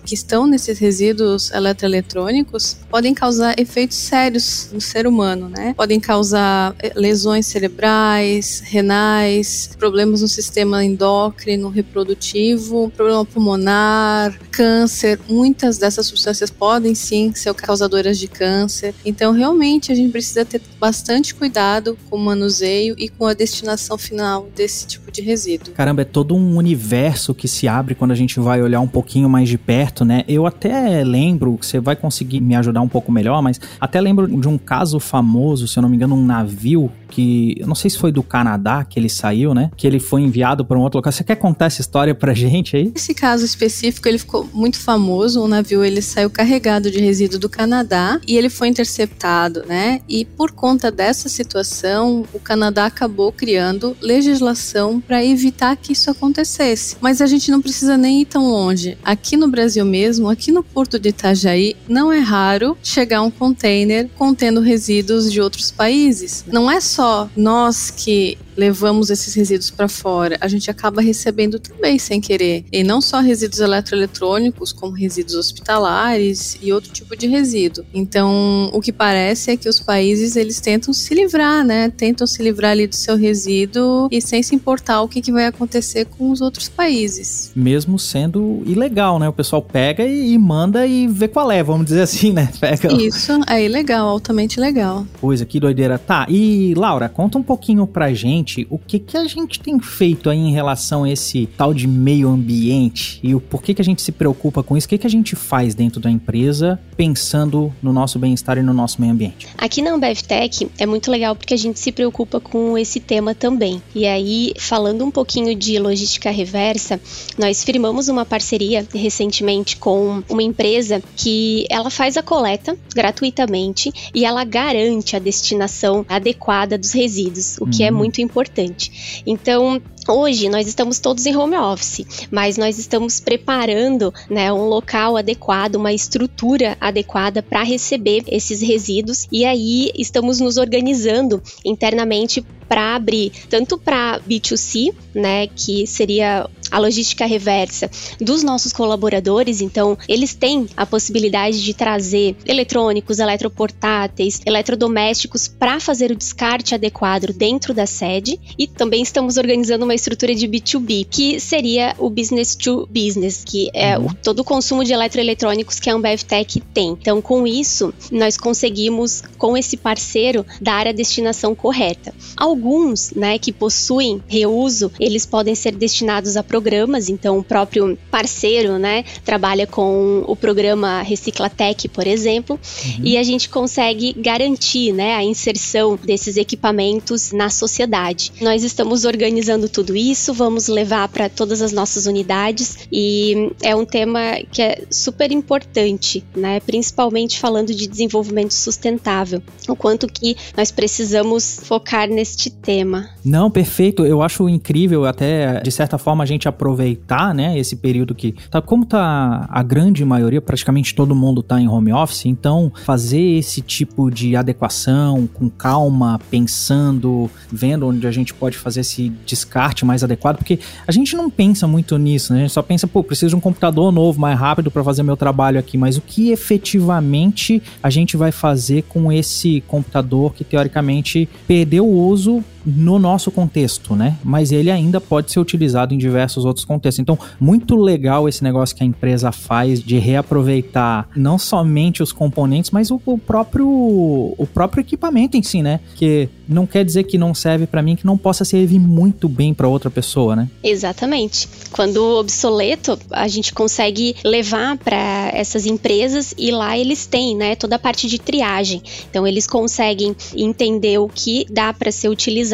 estão 0.12 0.44
nesses 0.44 0.78
resíduos 0.78 1.52
eletroeletrônicos 1.52 2.76
podem 2.90 3.14
causar 3.14 3.58
efeitos 3.60 3.96
sérios 3.96 4.68
no 4.72 4.80
ser 4.80 5.06
humano, 5.06 5.48
né? 5.48 5.72
Podem 5.76 6.00
causar 6.00 6.74
eh, 6.80 6.92
lesões 6.96 7.46
cerebrais, 7.46 8.60
renais, 8.64 9.70
problemas 9.78 10.22
no 10.22 10.28
sistema 10.28 10.84
endócrino, 10.84 11.68
reprodutivo, 11.68 12.90
problema 12.96 13.24
pulmonar, 13.24 14.36
câncer. 14.50 15.20
Muitas 15.28 15.78
dessas 15.78 16.06
substâncias 16.06 16.50
podem 16.50 16.94
sim 16.94 17.32
ser 17.32 17.54
causadoras 17.54 18.18
de 18.18 18.26
câncer. 18.26 18.92
Então, 19.04 19.32
realmente, 19.32 19.92
a 19.92 19.94
gente 19.94 20.10
precisa 20.10 20.44
ter 20.44 20.60
bastante 20.80 21.34
cuidado 21.34 21.96
com 22.08 22.16
o 22.16 22.18
manuseio 22.18 22.94
e 22.98 23.08
com 23.08 23.26
a 23.26 23.34
destinação 23.34 23.98
final 23.98 24.48
desse 24.56 24.86
tipo 24.86 25.12
de 25.12 25.20
resíduo. 25.20 25.74
Caramba, 25.74 26.02
é 26.02 26.04
todo 26.04 26.34
um 26.34 26.56
universo 26.56 27.34
que 27.34 27.46
se 27.46 27.68
abre 27.68 27.94
quando 27.94 28.12
a 28.12 28.14
gente 28.14 28.40
vai 28.40 28.62
olhar 28.62 28.80
um 28.80 28.88
pouquinho 28.88 29.28
mais 29.28 29.48
de 29.48 29.58
perto, 29.58 30.04
né? 30.04 30.24
Eu 30.26 30.46
até 30.46 31.04
lembro, 31.04 31.58
você 31.60 31.78
vai 31.78 31.94
conseguir 31.94 32.40
me 32.40 32.56
ajudar 32.56 32.80
um 32.80 32.88
pouco 32.88 33.12
melhor, 33.12 33.42
mas 33.42 33.60
até 33.78 34.00
lembro 34.00 34.26
de 34.26 34.48
um 34.48 34.56
caso 34.56 34.98
famoso, 34.98 35.68
se 35.68 35.78
eu 35.78 35.82
não 35.82 35.88
me 35.88 35.96
engano, 35.96 36.16
um 36.16 36.24
navio 36.24 36.90
que, 37.10 37.56
eu 37.58 37.66
não 37.66 37.74
sei 37.74 37.90
se 37.90 37.98
foi 37.98 38.12
do 38.12 38.22
Canadá 38.22 38.84
que 38.84 38.98
ele 38.98 39.08
saiu, 39.08 39.52
né? 39.52 39.70
Que 39.76 39.86
ele 39.86 39.98
foi 39.98 40.22
enviado 40.22 40.64
para 40.64 40.78
um 40.78 40.82
outro 40.82 40.98
local. 40.98 41.12
Você 41.12 41.24
quer 41.24 41.36
contar 41.36 41.66
essa 41.66 41.80
história 41.80 42.14
pra 42.14 42.32
gente 42.34 42.76
aí? 42.76 42.92
Esse 42.94 43.12
caso 43.12 43.44
específico, 43.44 44.08
ele 44.08 44.18
ficou 44.18 44.48
muito 44.54 44.78
famoso. 44.78 45.42
O 45.42 45.48
navio, 45.48 45.84
ele 45.84 46.00
saiu 46.00 46.30
carregado 46.30 46.90
de 46.90 47.00
resíduo 47.00 47.38
do 47.38 47.48
Canadá 47.48 48.20
e 48.26 48.36
ele 48.36 48.48
foi 48.48 48.68
interceptado, 48.68 49.64
né? 49.66 50.00
E 50.08 50.24
por 50.24 50.52
conta 50.70 50.88
dessa 50.88 51.28
situação, 51.28 52.24
o 52.32 52.38
Canadá 52.38 52.86
acabou 52.86 53.32
criando 53.32 53.96
legislação 54.00 55.00
para 55.00 55.24
evitar 55.24 55.76
que 55.76 55.94
isso 55.94 56.08
acontecesse. 56.08 56.96
Mas 57.00 57.20
a 57.20 57.26
gente 57.26 57.50
não 57.50 57.60
precisa 57.60 57.96
nem 57.96 58.20
ir 58.20 58.26
tão 58.26 58.48
longe. 58.48 58.96
Aqui 59.02 59.36
no 59.36 59.48
Brasil 59.48 59.84
mesmo, 59.84 60.28
aqui 60.28 60.52
no 60.52 60.62
porto 60.62 60.96
de 60.96 61.08
Itajaí, 61.08 61.74
não 61.88 62.12
é 62.12 62.20
raro 62.20 62.78
chegar 62.84 63.20
um 63.20 63.32
container 63.32 64.08
contendo 64.16 64.60
resíduos 64.60 65.32
de 65.32 65.40
outros 65.40 65.72
países. 65.72 66.44
Não 66.46 66.70
é 66.70 66.80
só 66.80 67.28
nós 67.36 67.90
que 67.90 68.38
levamos 68.56 69.10
esses 69.10 69.34
resíduos 69.34 69.70
para 69.70 69.88
fora, 69.88 70.36
a 70.40 70.48
gente 70.48 70.70
acaba 70.70 71.00
recebendo 71.00 71.58
também 71.58 71.98
sem 71.98 72.20
querer. 72.20 72.64
E 72.72 72.82
não 72.82 73.00
só 73.00 73.20
resíduos 73.20 73.60
eletroeletrônicos, 73.60 74.72
como 74.72 74.92
resíduos 74.92 75.34
hospitalares 75.34 76.58
e 76.62 76.72
outro 76.72 76.92
tipo 76.92 77.16
de 77.16 77.26
resíduo. 77.26 77.84
Então, 77.92 78.70
o 78.72 78.80
que 78.80 78.92
parece 78.92 79.52
é 79.52 79.56
que 79.56 79.68
os 79.68 79.80
países 79.80 80.36
eles 80.36 80.60
tentam 80.60 80.92
se 80.92 81.14
livrar, 81.14 81.64
né? 81.64 81.90
Tentam 81.90 82.26
se 82.26 82.42
livrar 82.42 82.72
ali 82.72 82.86
do 82.86 82.94
seu 82.94 83.16
resíduo 83.16 84.08
e 84.10 84.20
sem 84.20 84.42
se 84.42 84.54
importar 84.54 85.02
o 85.02 85.08
que, 85.08 85.20
que 85.20 85.32
vai 85.32 85.46
acontecer 85.46 86.06
com 86.06 86.30
os 86.30 86.40
outros 86.40 86.68
países. 86.68 87.52
Mesmo 87.54 87.98
sendo 87.98 88.62
ilegal, 88.66 89.18
né? 89.18 89.28
O 89.28 89.32
pessoal 89.32 89.62
pega 89.62 90.04
e, 90.04 90.32
e 90.32 90.38
manda 90.38 90.86
e 90.86 91.06
vê 91.06 91.28
qual 91.28 91.50
é, 91.50 91.62
vamos 91.62 91.86
dizer 91.86 92.02
assim, 92.02 92.32
né? 92.32 92.50
Pega. 92.60 92.92
Isso, 92.92 93.32
é 93.48 93.64
ilegal, 93.64 94.08
altamente 94.08 94.60
legal. 94.60 95.06
Coisa, 95.20 95.44
que 95.44 95.58
doideira. 95.58 95.98
Tá, 95.98 96.26
e 96.28 96.74
Laura, 96.74 97.08
conta 97.08 97.38
um 97.38 97.42
pouquinho 97.42 97.86
pra 97.86 98.12
gente 98.12 98.39
gente, 98.40 98.66
o 98.70 98.78
que, 98.78 98.98
que 98.98 99.16
a 99.16 99.24
gente 99.24 99.60
tem 99.60 99.78
feito 99.78 100.28
aí 100.28 100.38
em 100.38 100.52
relação 100.52 101.04
a 101.04 101.10
esse 101.10 101.46
tal 101.56 101.72
de 101.72 101.86
meio 101.86 102.28
ambiente 102.28 103.20
e 103.22 103.34
o 103.34 103.40
porquê 103.40 103.74
que 103.74 103.82
a 103.82 103.84
gente 103.84 104.02
se 104.02 104.12
preocupa 104.12 104.62
com 104.62 104.76
isso? 104.76 104.86
O 104.86 104.90
que, 104.90 104.98
que 104.98 105.06
a 105.06 105.10
gente 105.10 105.36
faz 105.36 105.74
dentro 105.74 106.00
da 106.00 106.10
empresa 106.10 106.80
pensando 106.96 107.72
no 107.82 107.92
nosso 107.92 108.18
bem-estar 108.18 108.58
e 108.58 108.62
no 108.62 108.72
nosso 108.72 109.00
meio 109.00 109.12
ambiente? 109.12 109.46
Aqui 109.56 109.82
na 109.82 109.92
Ambev 109.92 110.20
Tech 110.22 110.68
é 110.78 110.86
muito 110.86 111.10
legal 111.10 111.36
porque 111.36 111.54
a 111.54 111.56
gente 111.56 111.78
se 111.78 111.92
preocupa 111.92 112.40
com 112.40 112.76
esse 112.76 112.98
tema 112.98 113.34
também. 113.34 113.80
E 113.94 114.06
aí, 114.06 114.52
falando 114.58 115.04
um 115.04 115.10
pouquinho 115.10 115.54
de 115.54 115.78
logística 115.78 116.30
reversa, 116.30 117.00
nós 117.38 117.62
firmamos 117.62 118.08
uma 118.08 118.24
parceria 118.24 118.86
recentemente 118.94 119.76
com 119.76 120.22
uma 120.28 120.42
empresa 120.42 121.02
que 121.16 121.66
ela 121.70 121.90
faz 121.90 122.16
a 122.16 122.22
coleta 122.22 122.76
gratuitamente 122.94 123.92
e 124.14 124.24
ela 124.24 124.44
garante 124.44 125.16
a 125.16 125.18
destinação 125.18 126.04
adequada 126.08 126.78
dos 126.78 126.92
resíduos, 126.92 127.58
o 127.58 127.66
que 127.66 127.82
é 127.82 127.90
uhum. 127.90 127.96
é 127.96 127.98
muito 127.98 128.20
importante 128.20 128.29
importante. 128.30 129.22
Então, 129.26 129.82
Hoje 130.08 130.48
nós 130.48 130.66
estamos 130.66 130.98
todos 130.98 131.26
em 131.26 131.36
home 131.36 131.56
office, 131.56 132.26
mas 132.30 132.56
nós 132.56 132.78
estamos 132.78 133.20
preparando 133.20 134.12
né, 134.30 134.50
um 134.52 134.64
local 134.64 135.16
adequado, 135.16 135.76
uma 135.76 135.92
estrutura 135.92 136.76
adequada 136.80 137.42
para 137.42 137.62
receber 137.62 138.24
esses 138.26 138.62
resíduos 138.62 139.28
e 139.30 139.44
aí 139.44 139.92
estamos 139.94 140.40
nos 140.40 140.56
organizando 140.56 141.40
internamente 141.64 142.44
para 142.66 142.96
abrir 142.96 143.30
tanto 143.48 143.76
para 143.76 144.20
B2C, 144.20 144.94
né, 145.14 145.48
que 145.48 145.86
seria 145.86 146.48
a 146.70 146.78
logística 146.78 147.26
reversa 147.26 147.90
dos 148.20 148.42
nossos 148.42 148.72
colaboradores, 148.72 149.60
então 149.60 149.96
eles 150.08 150.34
têm 150.34 150.66
a 150.76 150.86
possibilidade 150.86 151.62
de 151.62 151.74
trazer 151.74 152.36
eletrônicos, 152.46 153.18
eletroportáteis, 153.18 154.40
eletrodomésticos 154.44 155.48
para 155.48 155.80
fazer 155.80 156.10
o 156.10 156.16
descarte 156.16 156.74
adequado 156.74 157.32
dentro 157.32 157.74
da 157.74 157.86
sede 157.86 158.38
e 158.58 158.66
também 158.66 159.02
estamos 159.02 159.36
organizando 159.36 159.84
uma 159.84 159.94
estrutura 159.94 160.34
de 160.34 160.46
B2B, 160.46 161.06
que 161.10 161.40
seria 161.40 161.94
o 161.98 162.10
business 162.10 162.54
to 162.54 162.88
business, 162.90 163.42
que 163.44 163.70
é 163.72 163.98
uhum. 163.98 164.06
o, 164.06 164.14
todo 164.14 164.40
o 164.40 164.44
consumo 164.44 164.84
de 164.84 164.92
eletroeletrônicos 164.92 165.80
que 165.80 165.90
a 165.90 165.94
Ambev 165.94 166.22
Tech 166.22 166.60
tem. 166.72 166.90
Então, 166.90 167.20
com 167.20 167.46
isso, 167.46 167.92
nós 168.10 168.36
conseguimos, 168.36 169.22
com 169.38 169.56
esse 169.56 169.76
parceiro, 169.76 170.44
dar 170.60 170.86
a 170.86 170.92
destinação 170.92 171.54
correta. 171.54 172.14
Alguns, 172.36 173.12
né, 173.12 173.38
que 173.38 173.52
possuem 173.52 174.22
reuso, 174.26 174.90
eles 174.98 175.26
podem 175.26 175.54
ser 175.54 175.74
destinados 175.74 176.36
a 176.36 176.42
programas, 176.60 177.08
então 177.08 177.38
o 177.38 177.42
próprio 177.42 177.96
parceiro, 178.10 178.78
né, 178.78 179.02
trabalha 179.24 179.66
com 179.66 180.22
o 180.26 180.36
programa 180.36 181.00
Reciclatec, 181.00 181.88
por 181.88 182.06
exemplo, 182.06 182.60
uhum. 182.84 183.00
e 183.02 183.16
a 183.16 183.22
gente 183.22 183.48
consegue 183.48 184.12
garantir, 184.12 184.92
né, 184.92 185.14
a 185.14 185.24
inserção 185.24 185.98
desses 186.04 186.36
equipamentos 186.36 187.32
na 187.32 187.48
sociedade. 187.48 188.30
Nós 188.42 188.62
estamos 188.62 189.06
organizando 189.06 189.70
tudo 189.70 189.96
isso, 189.96 190.34
vamos 190.34 190.68
levar 190.68 191.08
para 191.08 191.30
todas 191.30 191.62
as 191.62 191.72
nossas 191.72 192.04
unidades 192.04 192.80
e 192.92 193.50
é 193.62 193.74
um 193.74 193.86
tema 193.86 194.20
que 194.52 194.60
é 194.60 194.82
super 194.90 195.32
importante, 195.32 196.22
né, 196.36 196.60
principalmente 196.60 197.38
falando 197.38 197.72
de 197.74 197.86
desenvolvimento 197.86 198.52
sustentável, 198.52 199.42
o 199.66 199.74
quanto 199.74 200.06
que 200.06 200.36
nós 200.54 200.70
precisamos 200.70 201.60
focar 201.64 202.06
neste 202.06 202.50
tema. 202.50 203.08
Não, 203.24 203.50
perfeito. 203.50 204.04
Eu 204.04 204.20
acho 204.20 204.46
incrível 204.46 205.06
até 205.06 205.60
de 205.60 205.70
certa 205.70 205.96
forma 205.96 206.22
a 206.22 206.26
gente 206.26 206.49
aproveitar, 206.50 207.34
né, 207.34 207.58
esse 207.58 207.76
período 207.76 208.14
que 208.14 208.34
tá 208.50 208.60
como 208.60 208.84
tá 208.84 209.46
a 209.48 209.62
grande 209.62 210.04
maioria, 210.04 210.40
praticamente 210.40 210.94
todo 210.94 211.14
mundo 211.14 211.42
tá 211.42 211.60
em 211.60 211.68
home 211.68 211.92
office, 211.92 212.26
então 212.26 212.72
fazer 212.84 213.20
esse 213.38 213.60
tipo 213.60 214.10
de 214.10 214.36
adequação 214.36 215.26
com 215.26 215.48
calma, 215.48 216.20
pensando, 216.30 217.30
vendo 217.50 217.86
onde 217.86 218.06
a 218.06 218.10
gente 218.10 218.34
pode 218.34 218.56
fazer 218.56 218.80
esse 218.80 219.10
descarte 219.24 219.84
mais 219.84 220.04
adequado, 220.04 220.36
porque 220.36 220.58
a 220.86 220.92
gente 220.92 221.16
não 221.16 221.30
pensa 221.30 221.66
muito 221.66 221.96
nisso, 221.96 222.32
né? 222.32 222.40
A 222.40 222.42
gente 222.42 222.52
só 222.52 222.62
pensa, 222.62 222.86
pô, 222.86 223.02
preciso 223.02 223.30
de 223.30 223.36
um 223.36 223.40
computador 223.40 223.92
novo, 223.92 224.20
mais 224.20 224.38
rápido 224.38 224.70
para 224.70 224.84
fazer 224.84 225.02
meu 225.02 225.16
trabalho 225.16 225.58
aqui, 225.58 225.78
mas 225.78 225.96
o 225.96 226.00
que 226.00 226.30
efetivamente 226.30 227.62
a 227.82 227.90
gente 227.90 228.16
vai 228.16 228.32
fazer 228.32 228.82
com 228.82 229.12
esse 229.12 229.62
computador 229.66 230.34
que 230.34 230.44
teoricamente 230.44 231.28
perdeu 231.46 231.86
o 231.86 232.08
uso 232.08 232.44
no 232.64 232.98
nosso 232.98 233.30
contexto, 233.30 233.94
né? 233.94 234.16
Mas 234.24 234.52
ele 234.52 234.70
ainda 234.70 235.00
pode 235.00 235.32
ser 235.32 235.40
utilizado 235.40 235.94
em 235.94 235.98
diversos 235.98 236.44
outros 236.44 236.64
contextos. 236.64 237.00
Então, 237.00 237.18
muito 237.38 237.76
legal 237.76 238.28
esse 238.28 238.42
negócio 238.42 238.76
que 238.76 238.82
a 238.82 238.86
empresa 238.86 239.32
faz 239.32 239.82
de 239.82 239.98
reaproveitar 239.98 241.08
não 241.16 241.38
somente 241.38 242.02
os 242.02 242.12
componentes, 242.12 242.70
mas 242.70 242.90
o, 242.90 243.00
o 243.04 243.18
próprio 243.18 243.66
o 243.66 244.46
próprio 244.52 244.80
equipamento 244.80 245.36
em 245.36 245.42
si, 245.42 245.62
né? 245.62 245.80
Que 245.96 246.28
não 246.48 246.66
quer 246.66 246.84
dizer 246.84 247.04
que 247.04 247.16
não 247.16 247.34
serve 247.34 247.66
para 247.66 247.82
mim 247.82 247.96
que 247.96 248.06
não 248.06 248.18
possa 248.18 248.44
servir 248.44 248.78
muito 248.78 249.28
bem 249.28 249.54
para 249.54 249.68
outra 249.68 249.90
pessoa, 249.90 250.34
né? 250.34 250.48
Exatamente. 250.62 251.48
Quando 251.70 252.18
obsoleto, 252.18 252.98
a 253.10 253.28
gente 253.28 253.52
consegue 253.52 254.16
levar 254.24 254.76
para 254.78 255.30
essas 255.32 255.66
empresas 255.66 256.34
e 256.36 256.50
lá 256.50 256.76
eles 256.76 257.06
têm, 257.06 257.36
né, 257.36 257.54
toda 257.54 257.76
a 257.76 257.78
parte 257.78 258.08
de 258.08 258.18
triagem. 258.18 258.82
Então 259.08 259.26
eles 259.26 259.46
conseguem 259.46 260.14
entender 260.34 260.98
o 260.98 261.08
que 261.08 261.46
dá 261.50 261.72
para 261.72 261.92
ser 261.92 262.08
utilizado, 262.08 262.49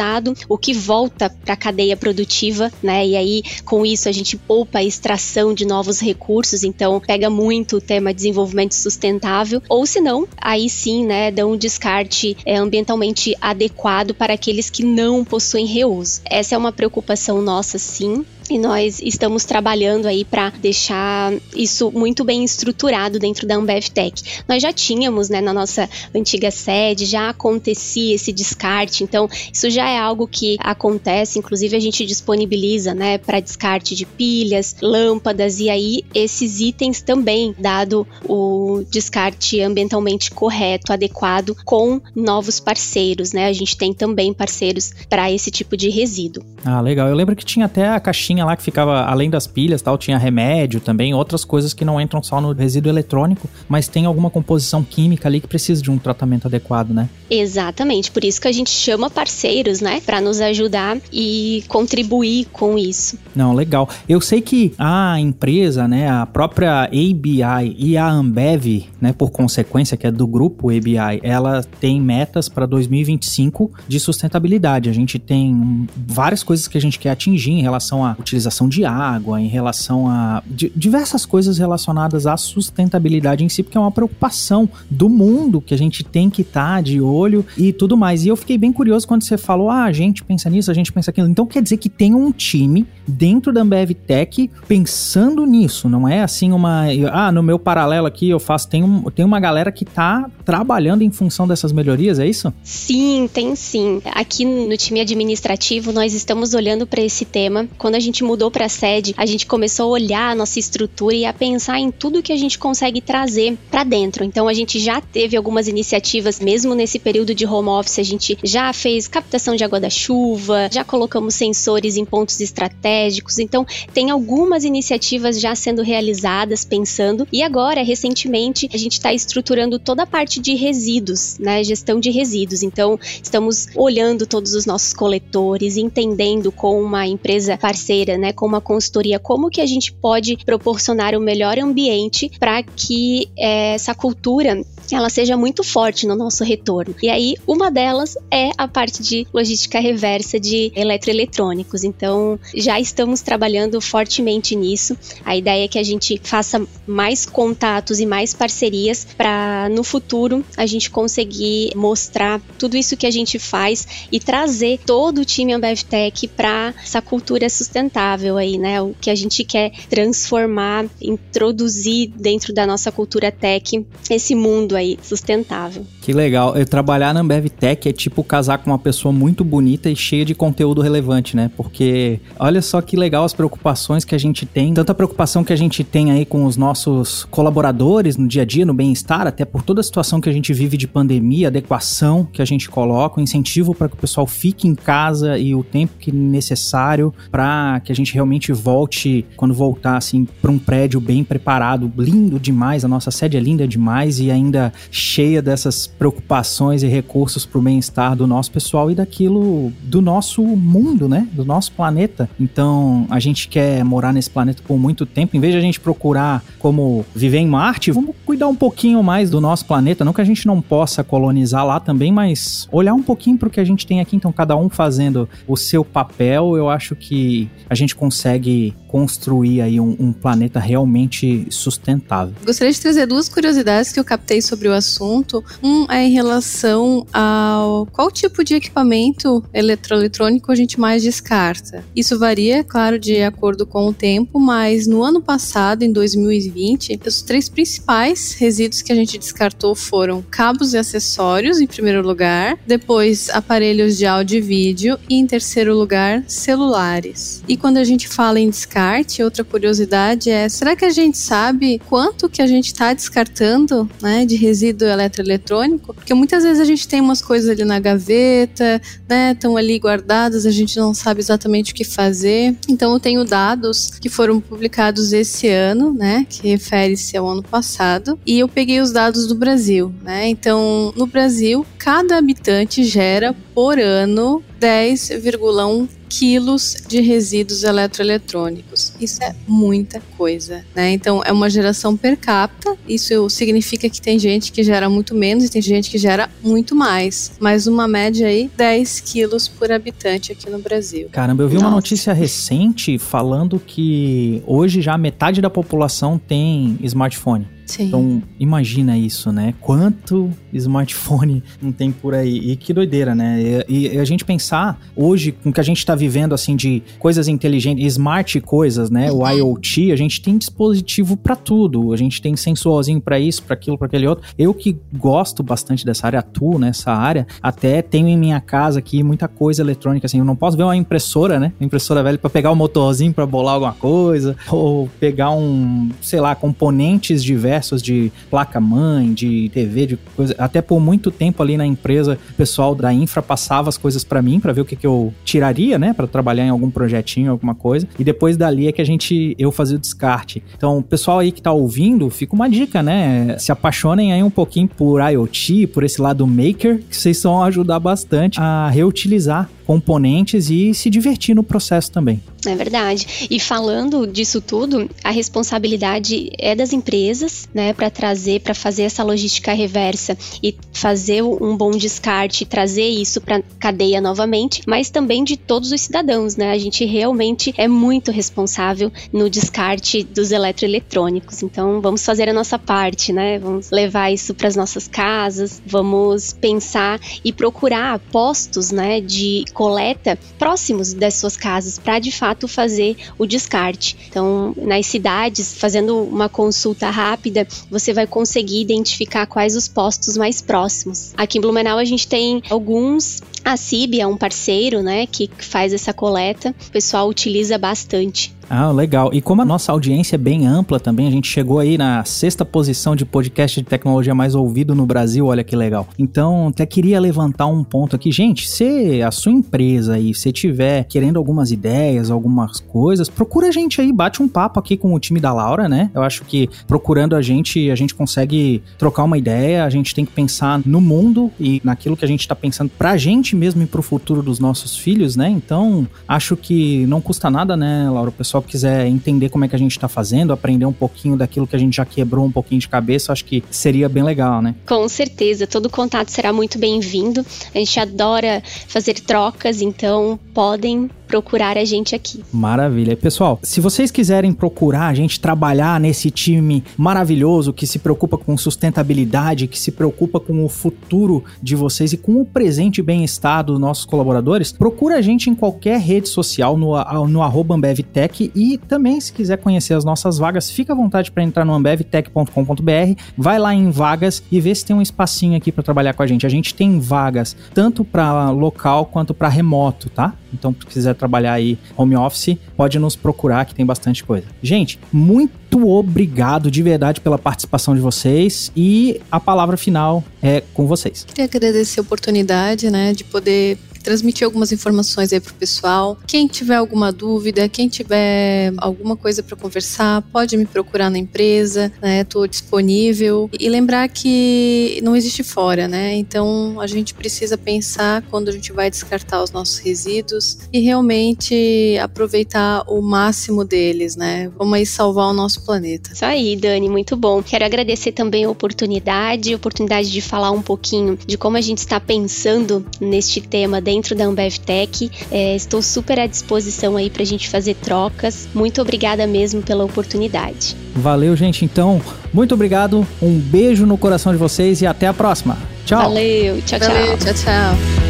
o 0.48 0.58
que 0.58 0.72
volta 0.72 1.30
para 1.30 1.54
a 1.54 1.56
cadeia 1.56 1.96
produtiva, 1.96 2.72
né? 2.82 3.06
E 3.06 3.16
aí 3.16 3.42
com 3.64 3.84
isso 3.84 4.08
a 4.08 4.12
gente 4.12 4.36
poupa 4.36 4.78
a 4.78 4.84
extração 4.84 5.54
de 5.54 5.64
novos 5.64 6.00
recursos, 6.00 6.62
então 6.62 7.00
pega 7.00 7.28
muito 7.30 7.76
o 7.76 7.80
tema 7.80 8.14
desenvolvimento 8.14 8.74
sustentável, 8.74 9.62
ou 9.68 9.86
se 9.86 10.00
não, 10.00 10.26
aí 10.36 10.68
sim, 10.68 11.04
né, 11.04 11.30
dão 11.30 11.52
um 11.52 11.56
descarte 11.56 12.36
é, 12.44 12.56
ambientalmente 12.56 13.34
adequado 13.40 14.14
para 14.14 14.34
aqueles 14.34 14.70
que 14.70 14.84
não 14.84 15.24
possuem 15.24 15.66
reuso. 15.66 16.20
Essa 16.24 16.54
é 16.54 16.58
uma 16.58 16.72
preocupação 16.72 17.40
nossa, 17.42 17.78
sim, 17.78 18.24
e 18.50 18.58
nós 18.58 19.00
estamos 19.02 19.44
trabalhando 19.44 20.06
aí 20.06 20.24
para 20.24 20.50
deixar 20.50 21.32
isso 21.54 21.90
muito 21.90 22.24
bem 22.24 22.44
estruturado 22.44 23.18
dentro 23.18 23.46
da 23.46 23.56
Ambev 23.56 23.88
Tech. 23.88 24.44
Nós 24.48 24.62
já 24.62 24.72
tínhamos, 24.72 25.28
né, 25.28 25.40
na 25.40 25.52
nossa 25.52 25.88
antiga 26.14 26.50
sede, 26.50 27.04
já 27.06 27.28
acontecia 27.30 28.14
esse 28.14 28.32
descarte, 28.32 29.04
então 29.04 29.28
isso 29.52 29.70
já 29.70 29.88
é 29.88 29.98
algo 29.98 30.26
que 30.26 30.56
acontece, 30.60 31.38
inclusive 31.38 31.76
a 31.76 31.80
gente 31.80 32.04
disponibiliza, 32.04 32.94
né, 32.94 33.18
para 33.18 33.40
descarte 33.40 33.94
de 33.94 34.06
pilhas, 34.06 34.76
lâmpadas 34.80 35.60
e 35.60 35.68
aí 35.70 36.02
esses 36.14 36.60
itens 36.60 37.00
também, 37.00 37.54
dado 37.58 38.06
o 38.24 38.82
descarte 38.90 39.60
ambientalmente 39.60 40.30
correto, 40.30 40.92
adequado, 40.92 41.56
com 41.64 42.00
novos 42.14 42.60
parceiros, 42.60 43.32
né? 43.32 43.46
A 43.46 43.52
gente 43.52 43.76
tem 43.76 43.92
também 43.92 44.32
parceiros 44.32 44.92
para 45.08 45.30
esse 45.30 45.50
tipo 45.50 45.76
de 45.76 45.88
resíduo. 45.88 46.44
Ah, 46.64 46.80
legal. 46.80 47.08
Eu 47.08 47.14
lembro 47.14 47.36
que 47.36 47.44
tinha 47.44 47.66
até 47.66 47.88
a 47.88 48.00
caixinha 48.00 48.35
caixinha 48.36 48.44
lá 48.44 48.56
que 48.56 48.62
ficava, 48.62 49.02
além 49.04 49.30
das 49.30 49.46
pilhas 49.46 49.80
tal, 49.80 49.96
tinha 49.96 50.18
remédio 50.18 50.80
também, 50.80 51.14
outras 51.14 51.44
coisas 51.44 51.72
que 51.72 51.84
não 51.84 52.00
entram 52.00 52.22
só 52.22 52.40
no 52.40 52.52
resíduo 52.52 52.90
eletrônico, 52.90 53.48
mas 53.68 53.88
tem 53.88 54.04
alguma 54.04 54.30
composição 54.30 54.82
química 54.82 55.28
ali 55.28 55.40
que 55.40 55.48
precisa 55.48 55.82
de 55.82 55.90
um 55.90 55.98
tratamento 55.98 56.46
adequado, 56.46 56.90
né? 56.90 57.08
Exatamente, 57.30 58.10
por 58.10 58.24
isso 58.24 58.40
que 58.40 58.48
a 58.48 58.52
gente 58.52 58.70
chama 58.70 59.10
parceiros, 59.10 59.80
né, 59.80 60.00
para 60.04 60.20
nos 60.20 60.40
ajudar 60.40 60.98
e 61.12 61.64
contribuir 61.68 62.46
com 62.52 62.78
isso. 62.78 63.18
Não, 63.34 63.52
legal. 63.52 63.88
Eu 64.08 64.20
sei 64.20 64.40
que 64.40 64.72
a 64.78 65.18
empresa, 65.18 65.88
né, 65.88 66.08
a 66.08 66.26
própria 66.26 66.84
ABI 66.84 67.74
e 67.76 67.96
a 67.96 68.08
Ambev, 68.08 68.84
né, 69.00 69.12
por 69.12 69.30
consequência, 69.30 69.96
que 69.96 70.06
é 70.06 70.10
do 70.10 70.26
grupo 70.26 70.70
ABI, 70.70 71.20
ela 71.22 71.62
tem 71.80 72.00
metas 72.00 72.48
para 72.48 72.66
2025 72.66 73.72
de 73.88 73.98
sustentabilidade. 73.98 74.88
A 74.88 74.92
gente 74.92 75.18
tem 75.18 75.86
várias 75.96 76.42
coisas 76.42 76.68
que 76.68 76.78
a 76.78 76.80
gente 76.80 76.98
quer 76.98 77.10
atingir 77.10 77.52
em 77.52 77.62
relação 77.62 78.04
à 78.04 78.16
utilização 78.26 78.68
de 78.68 78.84
água, 78.84 79.40
em 79.40 79.46
relação 79.46 80.08
a 80.08 80.42
diversas 80.74 81.24
coisas 81.24 81.58
relacionadas 81.58 82.26
à 82.26 82.36
sustentabilidade 82.36 83.44
em 83.44 83.48
si, 83.48 83.62
porque 83.62 83.78
é 83.78 83.80
uma 83.80 83.90
preocupação 83.90 84.68
do 84.90 85.08
mundo 85.08 85.60
que 85.60 85.72
a 85.72 85.78
gente 85.78 86.02
tem 86.02 86.28
que 86.28 86.42
estar 86.42 86.76
tá 86.76 86.80
de 86.80 87.00
olho 87.00 87.44
e 87.56 87.72
tudo 87.72 87.96
mais. 87.96 88.24
E 88.24 88.28
eu 88.28 88.36
fiquei 88.36 88.58
bem 88.58 88.72
curioso 88.72 89.06
quando 89.06 89.22
você 89.22 89.38
falou: 89.38 89.70
ah, 89.70 89.84
a 89.84 89.92
gente 89.92 90.24
pensa 90.24 90.50
nisso, 90.50 90.70
a 90.70 90.74
gente 90.74 90.92
pensa 90.92 91.10
aquilo. 91.10 91.28
Então 91.28 91.46
quer 91.46 91.62
dizer 91.62 91.76
que 91.76 91.88
tem 91.88 92.14
um 92.14 92.32
time 92.32 92.86
dentro 93.06 93.52
da 93.52 93.62
Ambev 93.62 93.92
Tech 93.92 94.50
pensando 94.66 95.46
nisso, 95.46 95.88
não 95.88 96.08
é 96.08 96.22
assim 96.22 96.52
uma. 96.52 96.86
Ah, 97.12 97.30
no 97.30 97.42
meu 97.42 97.58
paralelo 97.58 98.06
aqui 98.06 98.28
eu 98.28 98.40
faço. 98.40 98.68
Tem, 98.68 98.82
um, 98.82 99.02
tem 99.04 99.24
uma 99.24 99.38
galera 99.38 99.70
que 99.70 99.84
tá 99.84 100.28
trabalhando 100.44 101.02
em 101.02 101.10
função 101.10 101.46
dessas 101.46 101.72
melhorias, 101.72 102.18
é 102.18 102.26
isso? 102.26 102.52
Sim, 102.62 103.28
tem 103.32 103.54
sim. 103.54 104.00
Aqui 104.12 104.44
no 104.44 104.76
time 104.76 105.00
administrativo 105.00 105.92
nós 105.92 106.14
estamos 106.14 106.54
olhando 106.54 106.86
para 106.86 107.02
esse 107.02 107.24
tema. 107.24 107.68
Quando 107.78 107.94
a 107.94 108.00
gente 108.00 108.15
gente 108.16 108.24
mudou 108.24 108.50
para 108.50 108.64
a 108.64 108.68
sede, 108.68 109.14
a 109.14 109.26
gente 109.26 109.44
começou 109.44 109.88
a 109.88 109.90
olhar 109.90 110.30
a 110.30 110.34
nossa 110.34 110.58
estrutura 110.58 111.14
e 111.14 111.26
a 111.26 111.34
pensar 111.34 111.78
em 111.78 111.90
tudo 111.90 112.22
que 112.22 112.32
a 112.32 112.36
gente 112.36 112.58
consegue 112.58 113.02
trazer 113.02 113.58
para 113.70 113.84
dentro. 113.84 114.24
Então 114.24 114.48
a 114.48 114.54
gente 114.54 114.78
já 114.78 115.02
teve 115.02 115.36
algumas 115.36 115.68
iniciativas, 115.68 116.40
mesmo 116.40 116.74
nesse 116.74 116.98
período 116.98 117.34
de 117.34 117.44
home 117.44 117.68
office, 117.68 117.98
a 117.98 118.02
gente 118.02 118.38
já 118.42 118.72
fez 118.72 119.06
captação 119.06 119.54
de 119.54 119.64
água 119.64 119.78
da 119.78 119.90
chuva, 119.90 120.70
já 120.72 120.82
colocamos 120.82 121.34
sensores 121.34 121.98
em 121.98 122.06
pontos 122.06 122.40
estratégicos. 122.40 123.38
Então 123.38 123.66
tem 123.92 124.10
algumas 124.10 124.64
iniciativas 124.64 125.38
já 125.38 125.54
sendo 125.54 125.82
realizadas 125.82 126.64
pensando 126.64 127.28
e 127.30 127.42
agora 127.42 127.82
recentemente 127.82 128.66
a 128.72 128.78
gente 128.78 128.94
está 128.94 129.12
estruturando 129.12 129.78
toda 129.78 130.04
a 130.04 130.06
parte 130.06 130.40
de 130.40 130.54
resíduos, 130.54 131.36
né, 131.38 131.62
gestão 131.62 132.00
de 132.00 132.10
resíduos. 132.10 132.62
Então 132.62 132.98
estamos 133.22 133.68
olhando 133.74 134.26
todos 134.26 134.54
os 134.54 134.64
nossos 134.64 134.94
coletores, 134.94 135.76
entendendo 135.76 136.50
com 136.50 136.80
uma 136.80 137.06
empresa 137.06 137.58
parceira 137.58 138.05
né, 138.18 138.32
com 138.32 138.46
uma 138.46 138.60
consultoria, 138.60 139.18
como 139.18 139.50
que 139.50 139.60
a 139.60 139.66
gente 139.66 139.92
pode 139.92 140.36
proporcionar 140.44 141.14
o 141.14 141.20
melhor 141.20 141.58
ambiente 141.58 142.30
para 142.38 142.62
que 142.62 143.28
é, 143.36 143.74
essa 143.74 143.94
cultura 143.94 144.62
ela 144.94 145.08
seja 145.08 145.36
muito 145.36 145.62
forte 145.62 146.06
no 146.06 146.14
nosso 146.14 146.44
retorno. 146.44 146.94
E 147.02 147.08
aí, 147.08 147.36
uma 147.46 147.70
delas 147.70 148.16
é 148.30 148.50
a 148.56 148.68
parte 148.68 149.02
de 149.02 149.26
logística 149.32 149.80
reversa 149.80 150.38
de 150.38 150.72
eletroeletrônicos. 150.74 151.84
Então, 151.84 152.38
já 152.54 152.78
estamos 152.80 153.20
trabalhando 153.20 153.80
fortemente 153.80 154.54
nisso. 154.54 154.96
A 155.24 155.36
ideia 155.36 155.64
é 155.64 155.68
que 155.68 155.78
a 155.78 155.82
gente 155.82 156.20
faça 156.22 156.66
mais 156.86 157.26
contatos 157.26 158.00
e 158.00 158.06
mais 158.06 158.34
parcerias 158.34 159.06
para 159.16 159.68
no 159.70 159.82
futuro 159.82 160.44
a 160.56 160.66
gente 160.66 160.90
conseguir 160.90 161.72
mostrar 161.74 162.40
tudo 162.58 162.76
isso 162.76 162.96
que 162.96 163.06
a 163.06 163.10
gente 163.10 163.38
faz 163.38 164.06
e 164.10 164.20
trazer 164.20 164.78
todo 164.84 165.20
o 165.20 165.24
time 165.24 165.52
Ambev 165.52 165.82
Tech 165.82 166.28
para 166.28 166.74
essa 166.82 167.00
cultura 167.00 167.48
sustentável 167.48 168.36
aí, 168.36 168.58
né? 168.58 168.80
O 168.80 168.94
que 169.00 169.10
a 169.10 169.14
gente 169.14 169.44
quer 169.44 169.72
transformar, 169.88 170.86
introduzir 171.00 172.10
dentro 172.16 172.52
da 172.52 172.66
nossa 172.66 172.92
cultura 172.92 173.32
tech 173.32 173.84
esse 174.10 174.34
mundo 174.34 174.75
aí 174.76 174.98
sustentável. 175.02 175.84
Que 176.00 176.12
legal. 176.12 176.56
Eu 176.56 176.66
trabalhar 176.66 177.12
na 177.12 177.20
Ambev 177.20 177.48
Tech 177.48 177.88
é 177.88 177.92
tipo 177.92 178.22
casar 178.22 178.58
com 178.58 178.70
uma 178.70 178.78
pessoa 178.78 179.12
muito 179.12 179.44
bonita 179.44 179.90
e 179.90 179.96
cheia 179.96 180.24
de 180.24 180.34
conteúdo 180.34 180.80
relevante, 180.80 181.36
né? 181.36 181.50
Porque 181.56 182.20
olha 182.38 182.62
só 182.62 182.80
que 182.80 182.96
legal 182.96 183.24
as 183.24 183.32
preocupações 183.32 184.04
que 184.04 184.14
a 184.14 184.18
gente 184.18 184.46
tem, 184.46 184.74
tanta 184.74 184.94
preocupação 184.94 185.42
que 185.42 185.52
a 185.52 185.56
gente 185.56 185.82
tem 185.82 186.10
aí 186.10 186.24
com 186.24 186.44
os 186.44 186.56
nossos 186.56 187.24
colaboradores 187.24 188.16
no 188.16 188.28
dia 188.28 188.42
a 188.42 188.44
dia, 188.44 188.66
no 188.66 188.74
bem-estar, 188.74 189.26
até 189.26 189.44
por 189.44 189.62
toda 189.62 189.80
a 189.80 189.84
situação 189.84 190.20
que 190.20 190.28
a 190.28 190.32
gente 190.32 190.52
vive 190.52 190.76
de 190.76 190.86
pandemia, 190.86 191.48
adequação 191.48 192.24
que 192.24 192.42
a 192.42 192.44
gente 192.44 192.68
coloca, 192.68 193.20
incentivo 193.20 193.74
para 193.74 193.88
que 193.88 193.94
o 193.94 193.98
pessoal 193.98 194.26
fique 194.26 194.68
em 194.68 194.74
casa 194.74 195.38
e 195.38 195.54
o 195.54 195.62
tempo 195.64 195.94
que 195.98 196.12
necessário 196.12 197.12
para 197.30 197.80
que 197.80 197.92
a 197.92 197.94
gente 197.94 198.12
realmente 198.14 198.52
volte, 198.52 199.24
quando 199.36 199.54
voltar, 199.54 199.96
assim, 199.96 200.26
para 200.40 200.50
um 200.50 200.58
prédio 200.58 201.00
bem 201.00 201.24
preparado, 201.24 201.92
lindo 201.96 202.38
demais. 202.38 202.84
A 202.84 202.88
nossa 202.88 203.10
sede 203.10 203.36
é 203.36 203.40
linda 203.40 203.66
demais 203.66 204.20
e 204.20 204.30
ainda 204.30 204.65
cheia 204.90 205.42
dessas 205.42 205.86
preocupações 205.86 206.82
e 206.82 206.86
recursos 206.86 207.44
para 207.46 207.58
o 207.58 207.62
bem-estar 207.62 208.16
do 208.16 208.26
nosso 208.26 208.50
pessoal 208.50 208.90
e 208.90 208.94
daquilo 208.94 209.72
do 209.82 210.00
nosso 210.00 210.42
mundo, 210.42 211.08
né? 211.08 211.26
Do 211.32 211.44
nosso 211.44 211.72
planeta. 211.72 212.28
Então, 212.38 213.06
a 213.10 213.18
gente 213.18 213.48
quer 213.48 213.84
morar 213.84 214.12
nesse 214.12 214.30
planeta 214.30 214.62
por 214.66 214.78
muito 214.78 215.06
tempo, 215.06 215.36
em 215.36 215.40
vez 215.40 215.52
de 215.52 215.58
a 215.58 215.62
gente 215.62 215.80
procurar 215.80 216.44
como 216.58 217.04
viver 217.14 217.38
em 217.38 217.46
Marte, 217.46 217.90
vamos 217.90 218.14
cuidar 218.26 218.48
um 218.48 218.56
pouquinho 218.56 219.02
mais 219.04 219.30
do 219.30 219.40
nosso 219.40 219.64
planeta, 219.64 220.04
não 220.04 220.12
que 220.12 220.20
a 220.20 220.24
gente 220.24 220.46
não 220.46 220.60
possa 220.60 221.04
colonizar 221.04 221.64
lá 221.64 221.78
também, 221.78 222.10
mas 222.10 222.68
olhar 222.72 222.92
um 222.92 223.02
pouquinho 223.02 223.38
para 223.38 223.46
o 223.46 223.50
que 223.50 223.60
a 223.60 223.64
gente 223.64 223.86
tem 223.86 224.00
aqui, 224.00 224.16
então 224.16 224.32
cada 224.32 224.56
um 224.56 224.68
fazendo 224.68 225.28
o 225.46 225.56
seu 225.56 225.84
papel, 225.84 226.56
eu 226.56 226.68
acho 226.68 226.96
que 226.96 227.48
a 227.70 227.74
gente 227.74 227.94
consegue 227.94 228.74
construir 228.88 229.60
aí 229.60 229.78
um, 229.78 229.94
um, 229.98 230.12
planeta 230.12 230.58
realmente 230.58 231.46
sustentável. 231.50 232.34
Gostaria 232.44 232.72
de 232.72 232.80
trazer 232.80 233.06
duas 233.06 233.28
curiosidades 233.28 233.92
que 233.92 234.00
eu 234.00 234.04
captei 234.04 234.40
sobre 234.40 234.68
o 234.68 234.72
assunto. 234.72 235.44
Um 235.62 235.90
é 235.90 236.04
em 236.04 236.12
relação 236.12 237.06
ao 237.12 237.86
qual 237.86 238.10
tipo 238.10 238.42
de 238.42 238.54
equipamento 238.54 239.44
eletroeletrônico 239.52 240.50
a 240.50 240.54
gente 240.54 240.80
mais 240.80 241.02
descarta. 241.02 241.84
Isso 241.94 242.18
varia, 242.18 242.64
claro, 242.64 242.98
de 242.98 243.22
acordo 243.22 243.66
com 243.66 243.86
o 243.86 243.92
tempo, 243.92 244.40
mas 244.40 244.86
no 244.86 245.02
ano 245.02 245.20
passado, 245.20 245.82
em 245.82 245.92
2020, 245.92 246.98
os 247.06 247.20
três 247.20 247.50
principais 247.50 248.15
resíduos 248.32 248.82
que 248.82 248.92
a 248.92 248.96
gente 248.96 249.18
descartou 249.18 249.74
foram 249.74 250.22
cabos 250.30 250.74
e 250.74 250.78
acessórios, 250.78 251.60
em 251.60 251.66
primeiro 251.66 252.02
lugar, 252.02 252.58
depois 252.66 253.28
aparelhos 253.30 253.96
de 253.96 254.06
áudio 254.06 254.38
e 254.38 254.40
vídeo 254.40 254.98
e, 255.08 255.16
em 255.16 255.26
terceiro 255.26 255.74
lugar, 255.74 256.24
celulares. 256.26 257.42
E 257.48 257.56
quando 257.56 257.78
a 257.78 257.84
gente 257.84 258.08
fala 258.08 258.38
em 258.38 258.48
descarte, 258.48 258.76
descarte, 258.76 259.22
outra 259.22 259.42
curiosidade 259.42 260.30
é, 260.30 260.48
será 260.48 260.76
que 260.76 260.84
a 260.84 260.90
gente 260.90 261.16
sabe 261.16 261.80
quanto 261.88 262.28
que 262.28 262.42
a 262.42 262.46
gente 262.46 262.66
está 262.66 262.92
descartando, 262.92 263.88
né, 264.02 264.26
de 264.26 264.36
resíduo 264.36 264.86
eletroeletrônico? 264.88 265.94
Porque 265.94 266.12
muitas 266.12 266.44
vezes 266.44 266.60
a 266.60 266.64
gente 266.64 266.86
tem 266.86 267.00
umas 267.00 267.22
coisas 267.22 267.48
ali 267.48 267.64
na 267.64 267.80
gaveta, 267.80 268.80
né, 269.08 269.32
estão 269.32 269.56
ali 269.56 269.78
guardadas, 269.78 270.44
a 270.44 270.50
gente 270.50 270.76
não 270.76 270.92
sabe 270.92 271.20
exatamente 271.20 271.72
o 271.72 271.74
que 271.74 271.84
fazer. 271.84 272.54
Então 272.68 272.92
eu 272.92 273.00
tenho 273.00 273.24
dados 273.24 273.90
que 274.00 274.08
foram 274.08 274.40
publicados 274.40 275.12
esse 275.12 275.48
ano, 275.48 275.92
né, 275.92 276.26
que 276.28 276.48
refere-se 276.48 277.16
ao 277.16 277.28
ano 277.28 277.42
passado, 277.42 278.05
e 278.26 278.38
eu 278.38 278.48
peguei 278.48 278.80
os 278.80 278.92
dados 278.92 279.26
do 279.26 279.34
Brasil, 279.34 279.92
né? 280.02 280.28
Então, 280.28 280.92
no 280.96 281.06
Brasil, 281.06 281.64
cada 281.78 282.16
habitante 282.16 282.84
gera 282.84 283.34
por 283.54 283.78
ano 283.78 284.42
10,1 284.60 285.88
quilos 286.08 286.76
de 286.86 287.00
resíduos 287.00 287.64
eletroeletrônicos. 287.64 288.92
Isso 289.00 289.22
é 289.22 289.34
muita 289.46 290.00
coisa, 290.16 290.64
né? 290.74 290.92
Então 290.92 291.22
é 291.24 291.32
uma 291.32 291.50
geração 291.50 291.96
per 291.96 292.16
capita. 292.16 292.76
Isso 292.88 293.28
significa 293.28 293.88
que 293.88 294.00
tem 294.00 294.18
gente 294.18 294.52
que 294.52 294.62
gera 294.62 294.88
muito 294.88 295.14
menos 295.14 295.44
e 295.44 295.50
tem 295.50 295.60
gente 295.60 295.90
que 295.90 295.98
gera 295.98 296.30
muito 296.42 296.74
mais. 296.74 297.32
Mas 297.40 297.66
uma 297.66 297.86
média 297.86 298.28
aí 298.28 298.50
10 298.56 299.00
quilos 299.00 299.48
por 299.48 299.70
habitante 299.70 300.32
aqui 300.32 300.48
no 300.48 300.58
Brasil. 300.58 301.08
Caramba, 301.10 301.42
eu 301.42 301.48
vi 301.48 301.54
Nossa. 301.54 301.66
uma 301.66 301.74
notícia 301.74 302.12
recente 302.12 302.98
falando 302.98 303.58
que 303.58 304.42
hoje 304.46 304.80
já 304.80 304.96
metade 304.96 305.40
da 305.40 305.50
população 305.50 306.18
tem 306.18 306.78
smartphone. 306.82 307.55
Sim. 307.66 307.88
Então, 307.88 308.22
imagina 308.38 308.96
isso, 308.96 309.32
né? 309.32 309.52
Quanto 309.60 310.30
smartphone 310.52 311.42
não 311.60 311.72
tem 311.72 311.90
por 311.90 312.14
aí. 312.14 312.38
E 312.52 312.56
que 312.56 312.72
doideira, 312.72 313.14
né? 313.14 313.64
E, 313.68 313.88
e 313.88 313.98
a 313.98 314.04
gente 314.04 314.24
pensar 314.24 314.80
hoje, 314.94 315.32
com 315.32 315.50
o 315.50 315.52
que 315.52 315.60
a 315.60 315.64
gente 315.64 315.78
está 315.78 315.94
vivendo, 315.94 316.32
assim, 316.32 316.54
de 316.54 316.82
coisas 316.98 317.26
inteligentes, 317.28 317.84
smart 317.84 318.40
coisas, 318.40 318.88
né? 318.88 319.10
O 319.10 319.18
uhum. 319.18 319.30
IoT, 319.30 319.92
a 319.92 319.96
gente 319.96 320.22
tem 320.22 320.38
dispositivo 320.38 321.16
para 321.16 321.34
tudo. 321.34 321.92
A 321.92 321.96
gente 321.96 322.22
tem 322.22 322.36
sensorzinho 322.36 323.00
para 323.00 323.18
isso, 323.18 323.42
para 323.42 323.54
aquilo, 323.54 323.76
para 323.76 323.88
aquele 323.88 324.06
outro. 324.06 324.24
Eu 324.38 324.54
que 324.54 324.76
gosto 324.94 325.42
bastante 325.42 325.84
dessa 325.84 326.06
área, 326.06 326.20
atuo 326.20 326.58
nessa 326.58 326.92
área, 326.92 327.26
até 327.42 327.82
tenho 327.82 328.08
em 328.08 328.16
minha 328.16 328.40
casa 328.40 328.78
aqui 328.78 329.02
muita 329.02 329.26
coisa 329.26 329.60
eletrônica, 329.60 330.06
assim. 330.06 330.18
Eu 330.18 330.24
não 330.24 330.36
posso 330.36 330.56
ver 330.56 330.62
uma 330.62 330.76
impressora, 330.76 331.40
né? 331.40 331.52
Uma 331.58 331.66
impressora 331.66 332.02
velha 332.02 332.16
para 332.16 332.30
pegar 332.30 332.50
o 332.50 332.52
um 332.52 332.56
motorzinho 332.56 333.12
para 333.12 333.26
bolar 333.26 333.54
alguma 333.54 333.72
coisa, 333.72 334.36
ou 334.48 334.88
pegar 335.00 335.30
um, 335.30 335.90
sei 336.00 336.20
lá, 336.20 336.34
componentes 336.34 337.24
diversos 337.24 337.55
de 337.82 338.12
placa-mãe, 338.30 339.12
de 339.12 339.48
TV, 339.50 339.86
de 339.86 339.96
coisa. 340.16 340.34
Até 340.38 340.60
por 340.60 340.80
muito 340.80 341.10
tempo 341.10 341.42
ali 341.42 341.56
na 341.56 341.66
empresa, 341.66 342.18
o 342.30 342.34
pessoal 342.34 342.74
da 342.74 342.92
infra 342.92 343.22
passava 343.22 343.68
as 343.68 343.76
coisas 343.76 344.04
para 344.04 344.22
mim 344.22 344.40
para 344.40 344.52
ver 344.52 344.60
o 344.60 344.64
que, 344.64 344.76
que 344.76 344.86
eu 344.86 345.12
tiraria, 345.24 345.78
né, 345.78 345.92
para 345.92 346.06
trabalhar 346.06 346.44
em 346.44 346.50
algum 346.50 346.70
projetinho, 346.70 347.30
alguma 347.30 347.54
coisa. 347.54 347.86
E 347.98 348.04
depois 348.04 348.36
dali 348.36 348.68
é 348.68 348.72
que 348.72 348.82
a 348.82 348.86
gente 348.86 349.34
eu 349.38 349.50
fazia 349.50 349.76
o 349.76 349.80
descarte. 349.80 350.42
Então, 350.56 350.78
o 350.78 350.82
pessoal 350.82 351.18
aí 351.18 351.32
que 351.32 351.42
tá 351.42 351.52
ouvindo, 351.52 352.08
fica 352.10 352.34
uma 352.34 352.48
dica, 352.48 352.82
né? 352.82 353.36
Se 353.38 353.52
apaixonem 353.52 354.12
aí 354.12 354.22
um 354.22 354.30
pouquinho 354.30 354.68
por 354.68 355.00
IoT, 355.00 355.68
por 355.68 355.84
esse 355.84 356.00
lado 356.00 356.26
maker, 356.26 356.80
que 356.88 356.96
vocês 356.96 357.22
vão 357.22 357.42
ajudar 357.42 357.78
bastante 357.78 358.38
a 358.40 358.68
reutilizar 358.68 359.48
componentes 359.66 360.48
e 360.48 360.72
se 360.72 360.88
divertir 360.88 361.34
no 361.34 361.42
processo 361.42 361.90
também. 361.90 362.22
É 362.46 362.54
verdade. 362.54 363.26
E 363.28 363.40
falando 363.40 364.06
disso 364.06 364.40
tudo, 364.40 364.88
a 365.02 365.10
responsabilidade 365.10 366.30
é 366.38 366.54
das 366.54 366.72
empresas, 366.72 367.48
né, 367.52 367.72
para 367.72 367.90
trazer, 367.90 368.40
para 368.40 368.54
fazer 368.54 368.82
essa 368.82 369.02
logística 369.02 369.52
reversa 369.52 370.16
e 370.42 370.54
fazer 370.72 371.22
um 371.22 371.56
bom 371.56 371.72
descarte, 371.72 372.44
trazer 372.44 372.88
isso 372.88 373.20
para 373.20 373.42
cadeia 373.58 374.00
novamente, 374.00 374.62
mas 374.66 374.90
também 374.90 375.24
de 375.24 375.36
todos 375.36 375.72
os 375.72 375.80
cidadãos, 375.80 376.36
né? 376.36 376.52
A 376.52 376.58
gente 376.58 376.84
realmente 376.84 377.52
é 377.56 377.66
muito 377.66 378.12
responsável 378.12 378.92
no 379.12 379.28
descarte 379.28 380.04
dos 380.04 380.30
eletroeletrônicos. 380.30 381.42
Então, 381.42 381.80
vamos 381.80 382.04
fazer 382.04 382.28
a 382.28 382.32
nossa 382.32 382.58
parte, 382.58 383.12
né? 383.12 383.38
Vamos 383.38 383.70
levar 383.70 384.12
isso 384.12 384.34
para 384.34 384.46
as 384.46 384.54
nossas 384.54 384.86
casas, 384.86 385.60
vamos 385.66 386.32
pensar 386.32 387.00
e 387.24 387.32
procurar 387.32 387.98
postos, 387.98 388.70
né, 388.70 389.00
de 389.00 389.44
coleta 389.56 390.18
próximos 390.38 390.92
das 390.92 391.14
suas 391.14 391.34
casas 391.34 391.78
para 391.78 391.98
de 391.98 392.12
fato 392.12 392.46
fazer 392.46 392.94
o 393.16 393.24
descarte. 393.24 393.96
Então, 394.06 394.54
nas 394.54 394.84
cidades, 394.84 395.54
fazendo 395.56 395.96
uma 395.98 396.28
consulta 396.28 396.90
rápida, 396.90 397.48
você 397.70 397.94
vai 397.94 398.06
conseguir 398.06 398.60
identificar 398.60 399.26
quais 399.26 399.56
os 399.56 399.66
postos 399.66 400.14
mais 400.18 400.42
próximos. 400.42 401.14
Aqui 401.16 401.38
em 401.38 401.40
Blumenau 401.40 401.78
a 401.78 401.84
gente 401.86 402.06
tem 402.06 402.42
alguns 402.50 403.22
a 403.46 403.56
CIB 403.56 404.00
é 404.00 404.06
um 404.06 404.16
parceiro, 404.16 404.82
né, 404.82 405.06
que 405.06 405.30
faz 405.38 405.72
essa 405.72 405.94
coleta. 405.94 406.52
O 406.66 406.70
pessoal 406.72 407.08
utiliza 407.08 407.56
bastante. 407.56 408.34
Ah, 408.48 408.70
legal. 408.70 409.10
E 409.12 409.20
como 409.20 409.42
a 409.42 409.44
nossa 409.44 409.72
audiência 409.72 410.14
é 410.14 410.18
bem 410.18 410.46
ampla 410.46 410.78
também, 410.78 411.08
a 411.08 411.10
gente 411.10 411.28
chegou 411.28 411.58
aí 411.58 411.76
na 411.76 412.04
sexta 412.04 412.44
posição 412.44 412.94
de 412.94 413.04
podcast 413.04 413.60
de 413.60 413.66
tecnologia 413.66 414.14
mais 414.14 414.34
ouvido 414.34 414.74
no 414.74 414.86
Brasil, 414.86 415.26
olha 415.26 415.42
que 415.42 415.56
legal. 415.56 415.88
Então, 415.98 416.48
até 416.48 416.64
queria 416.64 417.00
levantar 417.00 417.46
um 417.46 417.64
ponto 417.64 417.96
aqui. 417.96 418.12
Gente, 418.12 418.48
se 418.48 419.02
a 419.02 419.10
sua 419.10 419.32
empresa 419.32 419.94
aí, 419.94 420.14
se 420.14 420.30
tiver 420.30 420.84
querendo 420.84 421.16
algumas 421.16 421.50
ideias, 421.50 422.10
algumas 422.10 422.60
coisas, 422.60 423.08
procura 423.08 423.48
a 423.48 423.50
gente 423.50 423.80
aí, 423.80 423.92
bate 423.92 424.22
um 424.22 424.28
papo 424.28 424.60
aqui 424.60 424.76
com 424.76 424.94
o 424.94 425.00
time 425.00 425.18
da 425.18 425.32
Laura, 425.32 425.68
né? 425.68 425.90
Eu 425.92 426.02
acho 426.02 426.24
que 426.24 426.48
procurando 426.68 427.16
a 427.16 427.22
gente, 427.22 427.70
a 427.70 427.74
gente 427.74 427.94
consegue 427.94 428.62
trocar 428.78 429.02
uma 429.02 429.18
ideia, 429.18 429.64
a 429.64 429.70
gente 429.70 429.94
tem 429.94 430.04
que 430.04 430.12
pensar 430.12 430.60
no 430.64 430.80
mundo 430.80 431.32
e 431.40 431.60
naquilo 431.64 431.96
que 431.96 432.04
a 432.04 432.08
gente 432.08 432.26
tá 432.28 432.34
pensando 432.36 432.70
pra 432.78 432.96
gente 432.96 433.34
mesmo 433.34 433.62
e 433.62 433.66
pro 433.66 433.82
futuro 433.82 434.22
dos 434.22 434.38
nossos 434.38 434.76
filhos, 434.76 435.16
né? 435.16 435.28
Então, 435.28 435.86
acho 436.06 436.36
que 436.36 436.86
não 436.86 437.00
custa 437.00 437.28
nada, 437.28 437.56
né, 437.56 437.90
Laura, 437.90 438.12
pessoal 438.12 438.35
pessoal 438.36 438.42
quiser 438.42 438.86
entender 438.86 439.28
como 439.28 439.44
é 439.44 439.48
que 439.48 439.56
a 439.56 439.58
gente 439.58 439.72
está 439.72 439.88
fazendo, 439.88 440.32
aprender 440.32 440.66
um 440.66 440.72
pouquinho 440.72 441.16
daquilo 441.16 441.46
que 441.46 441.56
a 441.56 441.58
gente 441.58 441.76
já 441.76 441.84
quebrou 441.84 442.24
um 442.24 442.32
pouquinho 442.32 442.60
de 442.60 442.68
cabeça, 442.68 443.12
acho 443.12 443.24
que 443.24 443.42
seria 443.50 443.88
bem 443.88 444.02
legal, 444.02 444.42
né? 444.42 444.54
Com 444.66 444.88
certeza, 444.88 445.46
todo 445.46 445.70
contato 445.70 446.08
será 446.08 446.32
muito 446.32 446.58
bem-vindo. 446.58 447.24
A 447.54 447.58
gente 447.58 447.78
adora 447.80 448.42
fazer 448.68 448.94
trocas, 448.94 449.60
então 449.60 450.18
podem 450.34 450.90
procurar 451.06 451.56
a 451.56 451.64
gente 451.64 451.94
aqui. 451.94 452.22
Maravilha. 452.32 452.96
Pessoal, 452.96 453.38
se 453.42 453.60
vocês 453.60 453.90
quiserem 453.90 454.32
procurar 454.32 454.88
a 454.88 454.94
gente 454.94 455.20
trabalhar 455.20 455.80
nesse 455.80 456.10
time 456.10 456.64
maravilhoso 456.76 457.52
que 457.52 457.66
se 457.66 457.78
preocupa 457.78 458.18
com 458.18 458.36
sustentabilidade, 458.36 459.46
que 459.46 459.58
se 459.58 459.72
preocupa 459.72 460.20
com 460.20 460.44
o 460.44 460.48
futuro 460.48 461.24
de 461.42 461.54
vocês 461.54 461.92
e 461.92 461.96
com 461.96 462.20
o 462.20 462.24
presente 462.24 462.82
bem-estar 462.82 463.44
dos 463.44 463.58
nossos 463.58 463.84
colaboradores, 463.84 464.52
procura 464.52 464.96
a 464.96 465.02
gente 465.02 465.30
em 465.30 465.34
qualquer 465.34 465.80
rede 465.80 466.08
social 466.08 466.56
no, 466.56 466.74
no 467.08 467.22
arroba 467.22 467.54
AmbevTech 467.54 468.30
e 468.34 468.58
também 468.58 469.00
se 469.00 469.12
quiser 469.12 469.38
conhecer 469.38 469.74
as 469.74 469.84
nossas 469.84 470.18
vagas, 470.18 470.50
fica 470.50 470.72
à 470.72 470.76
vontade 470.76 471.10
para 471.10 471.22
entrar 471.22 471.44
no 471.44 471.54
ambevtech.com.br, 471.54 473.00
vai 473.16 473.38
lá 473.38 473.54
em 473.54 473.70
vagas 473.70 474.22
e 474.30 474.40
vê 474.40 474.54
se 474.54 474.64
tem 474.64 474.76
um 474.76 474.82
espacinho 474.82 475.36
aqui 475.36 475.52
para 475.52 475.62
trabalhar 475.62 475.94
com 475.94 476.02
a 476.02 476.06
gente. 476.06 476.26
A 476.26 476.28
gente 476.28 476.54
tem 476.54 476.78
vagas 476.78 477.36
tanto 477.54 477.84
para 477.84 478.30
local 478.30 478.86
quanto 478.86 479.14
para 479.14 479.28
remoto, 479.28 479.88
tá? 479.90 480.14
Então, 480.38 480.54
se 480.58 480.66
quiser 480.66 480.94
trabalhar 480.94 481.32
aí 481.32 481.58
home 481.76 481.96
office, 481.96 482.36
pode 482.56 482.78
nos 482.78 482.94
procurar 482.94 483.44
que 483.44 483.54
tem 483.54 483.64
bastante 483.64 484.04
coisa. 484.04 484.26
Gente, 484.42 484.78
muito 484.92 485.68
obrigado 485.68 486.50
de 486.50 486.62
verdade 486.62 487.00
pela 487.00 487.18
participação 487.18 487.74
de 487.74 487.80
vocês 487.80 488.52
e 488.54 489.00
a 489.10 489.18
palavra 489.18 489.56
final 489.56 490.04
é 490.22 490.42
com 490.52 490.66
vocês. 490.66 491.04
Queria 491.06 491.24
agradecer 491.24 491.80
a 491.80 491.82
oportunidade, 491.82 492.70
né, 492.70 492.92
de 492.92 493.04
poder 493.04 493.58
transmitir 493.86 494.24
algumas 494.24 494.50
informações 494.50 495.12
aí 495.12 495.20
pro 495.20 495.32
pessoal. 495.34 495.96
Quem 496.08 496.26
tiver 496.26 496.56
alguma 496.56 496.90
dúvida, 496.90 497.48
quem 497.48 497.68
tiver 497.68 498.52
alguma 498.56 498.96
coisa 498.96 499.22
para 499.22 499.36
conversar, 499.36 500.02
pode 500.12 500.36
me 500.36 500.44
procurar 500.44 500.90
na 500.90 500.98
empresa, 500.98 501.72
né? 501.80 502.02
Tô 502.02 502.26
disponível. 502.26 503.30
E 503.38 503.48
lembrar 503.48 503.88
que 503.88 504.80
não 504.82 504.96
existe 504.96 505.22
fora, 505.22 505.68
né? 505.68 505.94
Então 505.94 506.60
a 506.60 506.66
gente 506.66 506.94
precisa 506.94 507.38
pensar 507.38 508.02
quando 508.10 508.28
a 508.28 508.32
gente 508.32 508.52
vai 508.52 508.68
descartar 508.68 509.22
os 509.22 509.30
nossos 509.30 509.58
resíduos 509.58 510.38
e 510.52 510.58
realmente 510.58 511.78
aproveitar 511.80 512.64
o 512.66 512.82
máximo 512.82 513.44
deles, 513.44 513.94
né? 513.94 514.32
Vamos 514.36 514.54
aí 514.54 514.66
salvar 514.66 515.06
o 515.06 515.12
nosso 515.12 515.44
planeta. 515.44 515.92
Isso 515.92 516.04
aí, 516.04 516.34
Dani, 516.34 516.68
muito 516.68 516.96
bom. 516.96 517.22
Quero 517.22 517.44
agradecer 517.44 517.92
também 517.92 518.24
a 518.24 518.30
oportunidade, 518.30 519.32
a 519.32 519.36
oportunidade 519.36 519.92
de 519.92 520.00
falar 520.00 520.32
um 520.32 520.42
pouquinho 520.42 520.98
de 521.06 521.16
como 521.16 521.36
a 521.36 521.40
gente 521.40 521.58
está 521.58 521.78
pensando 521.78 522.66
neste 522.80 523.20
tema 523.20 523.60
dentro 523.76 523.94
da 523.94 524.04
Ambev 524.04 524.38
Tech. 524.38 524.90
É, 525.10 525.36
estou 525.36 525.60
super 525.60 526.00
à 526.00 526.06
disposição 526.06 526.76
aí 526.76 526.88
para 526.88 527.02
a 527.02 527.06
gente 527.06 527.28
fazer 527.28 527.54
trocas. 527.54 528.26
Muito 528.34 528.60
obrigada 528.60 529.06
mesmo 529.06 529.42
pela 529.42 529.64
oportunidade. 529.64 530.56
Valeu, 530.74 531.14
gente. 531.14 531.44
Então, 531.44 531.80
muito 532.12 532.34
obrigado. 532.34 532.86
Um 533.00 533.18
beijo 533.18 533.66
no 533.66 533.76
coração 533.76 534.12
de 534.12 534.18
vocês 534.18 534.62
e 534.62 534.66
até 534.66 534.86
a 534.86 534.94
próxima. 534.94 535.36
Tchau. 535.64 535.82
Valeu, 535.82 536.40
tchau, 536.42 536.58
tchau. 536.58 536.68
Valeu, 536.68 536.98
tchau, 536.98 537.14
tchau. 537.14 537.85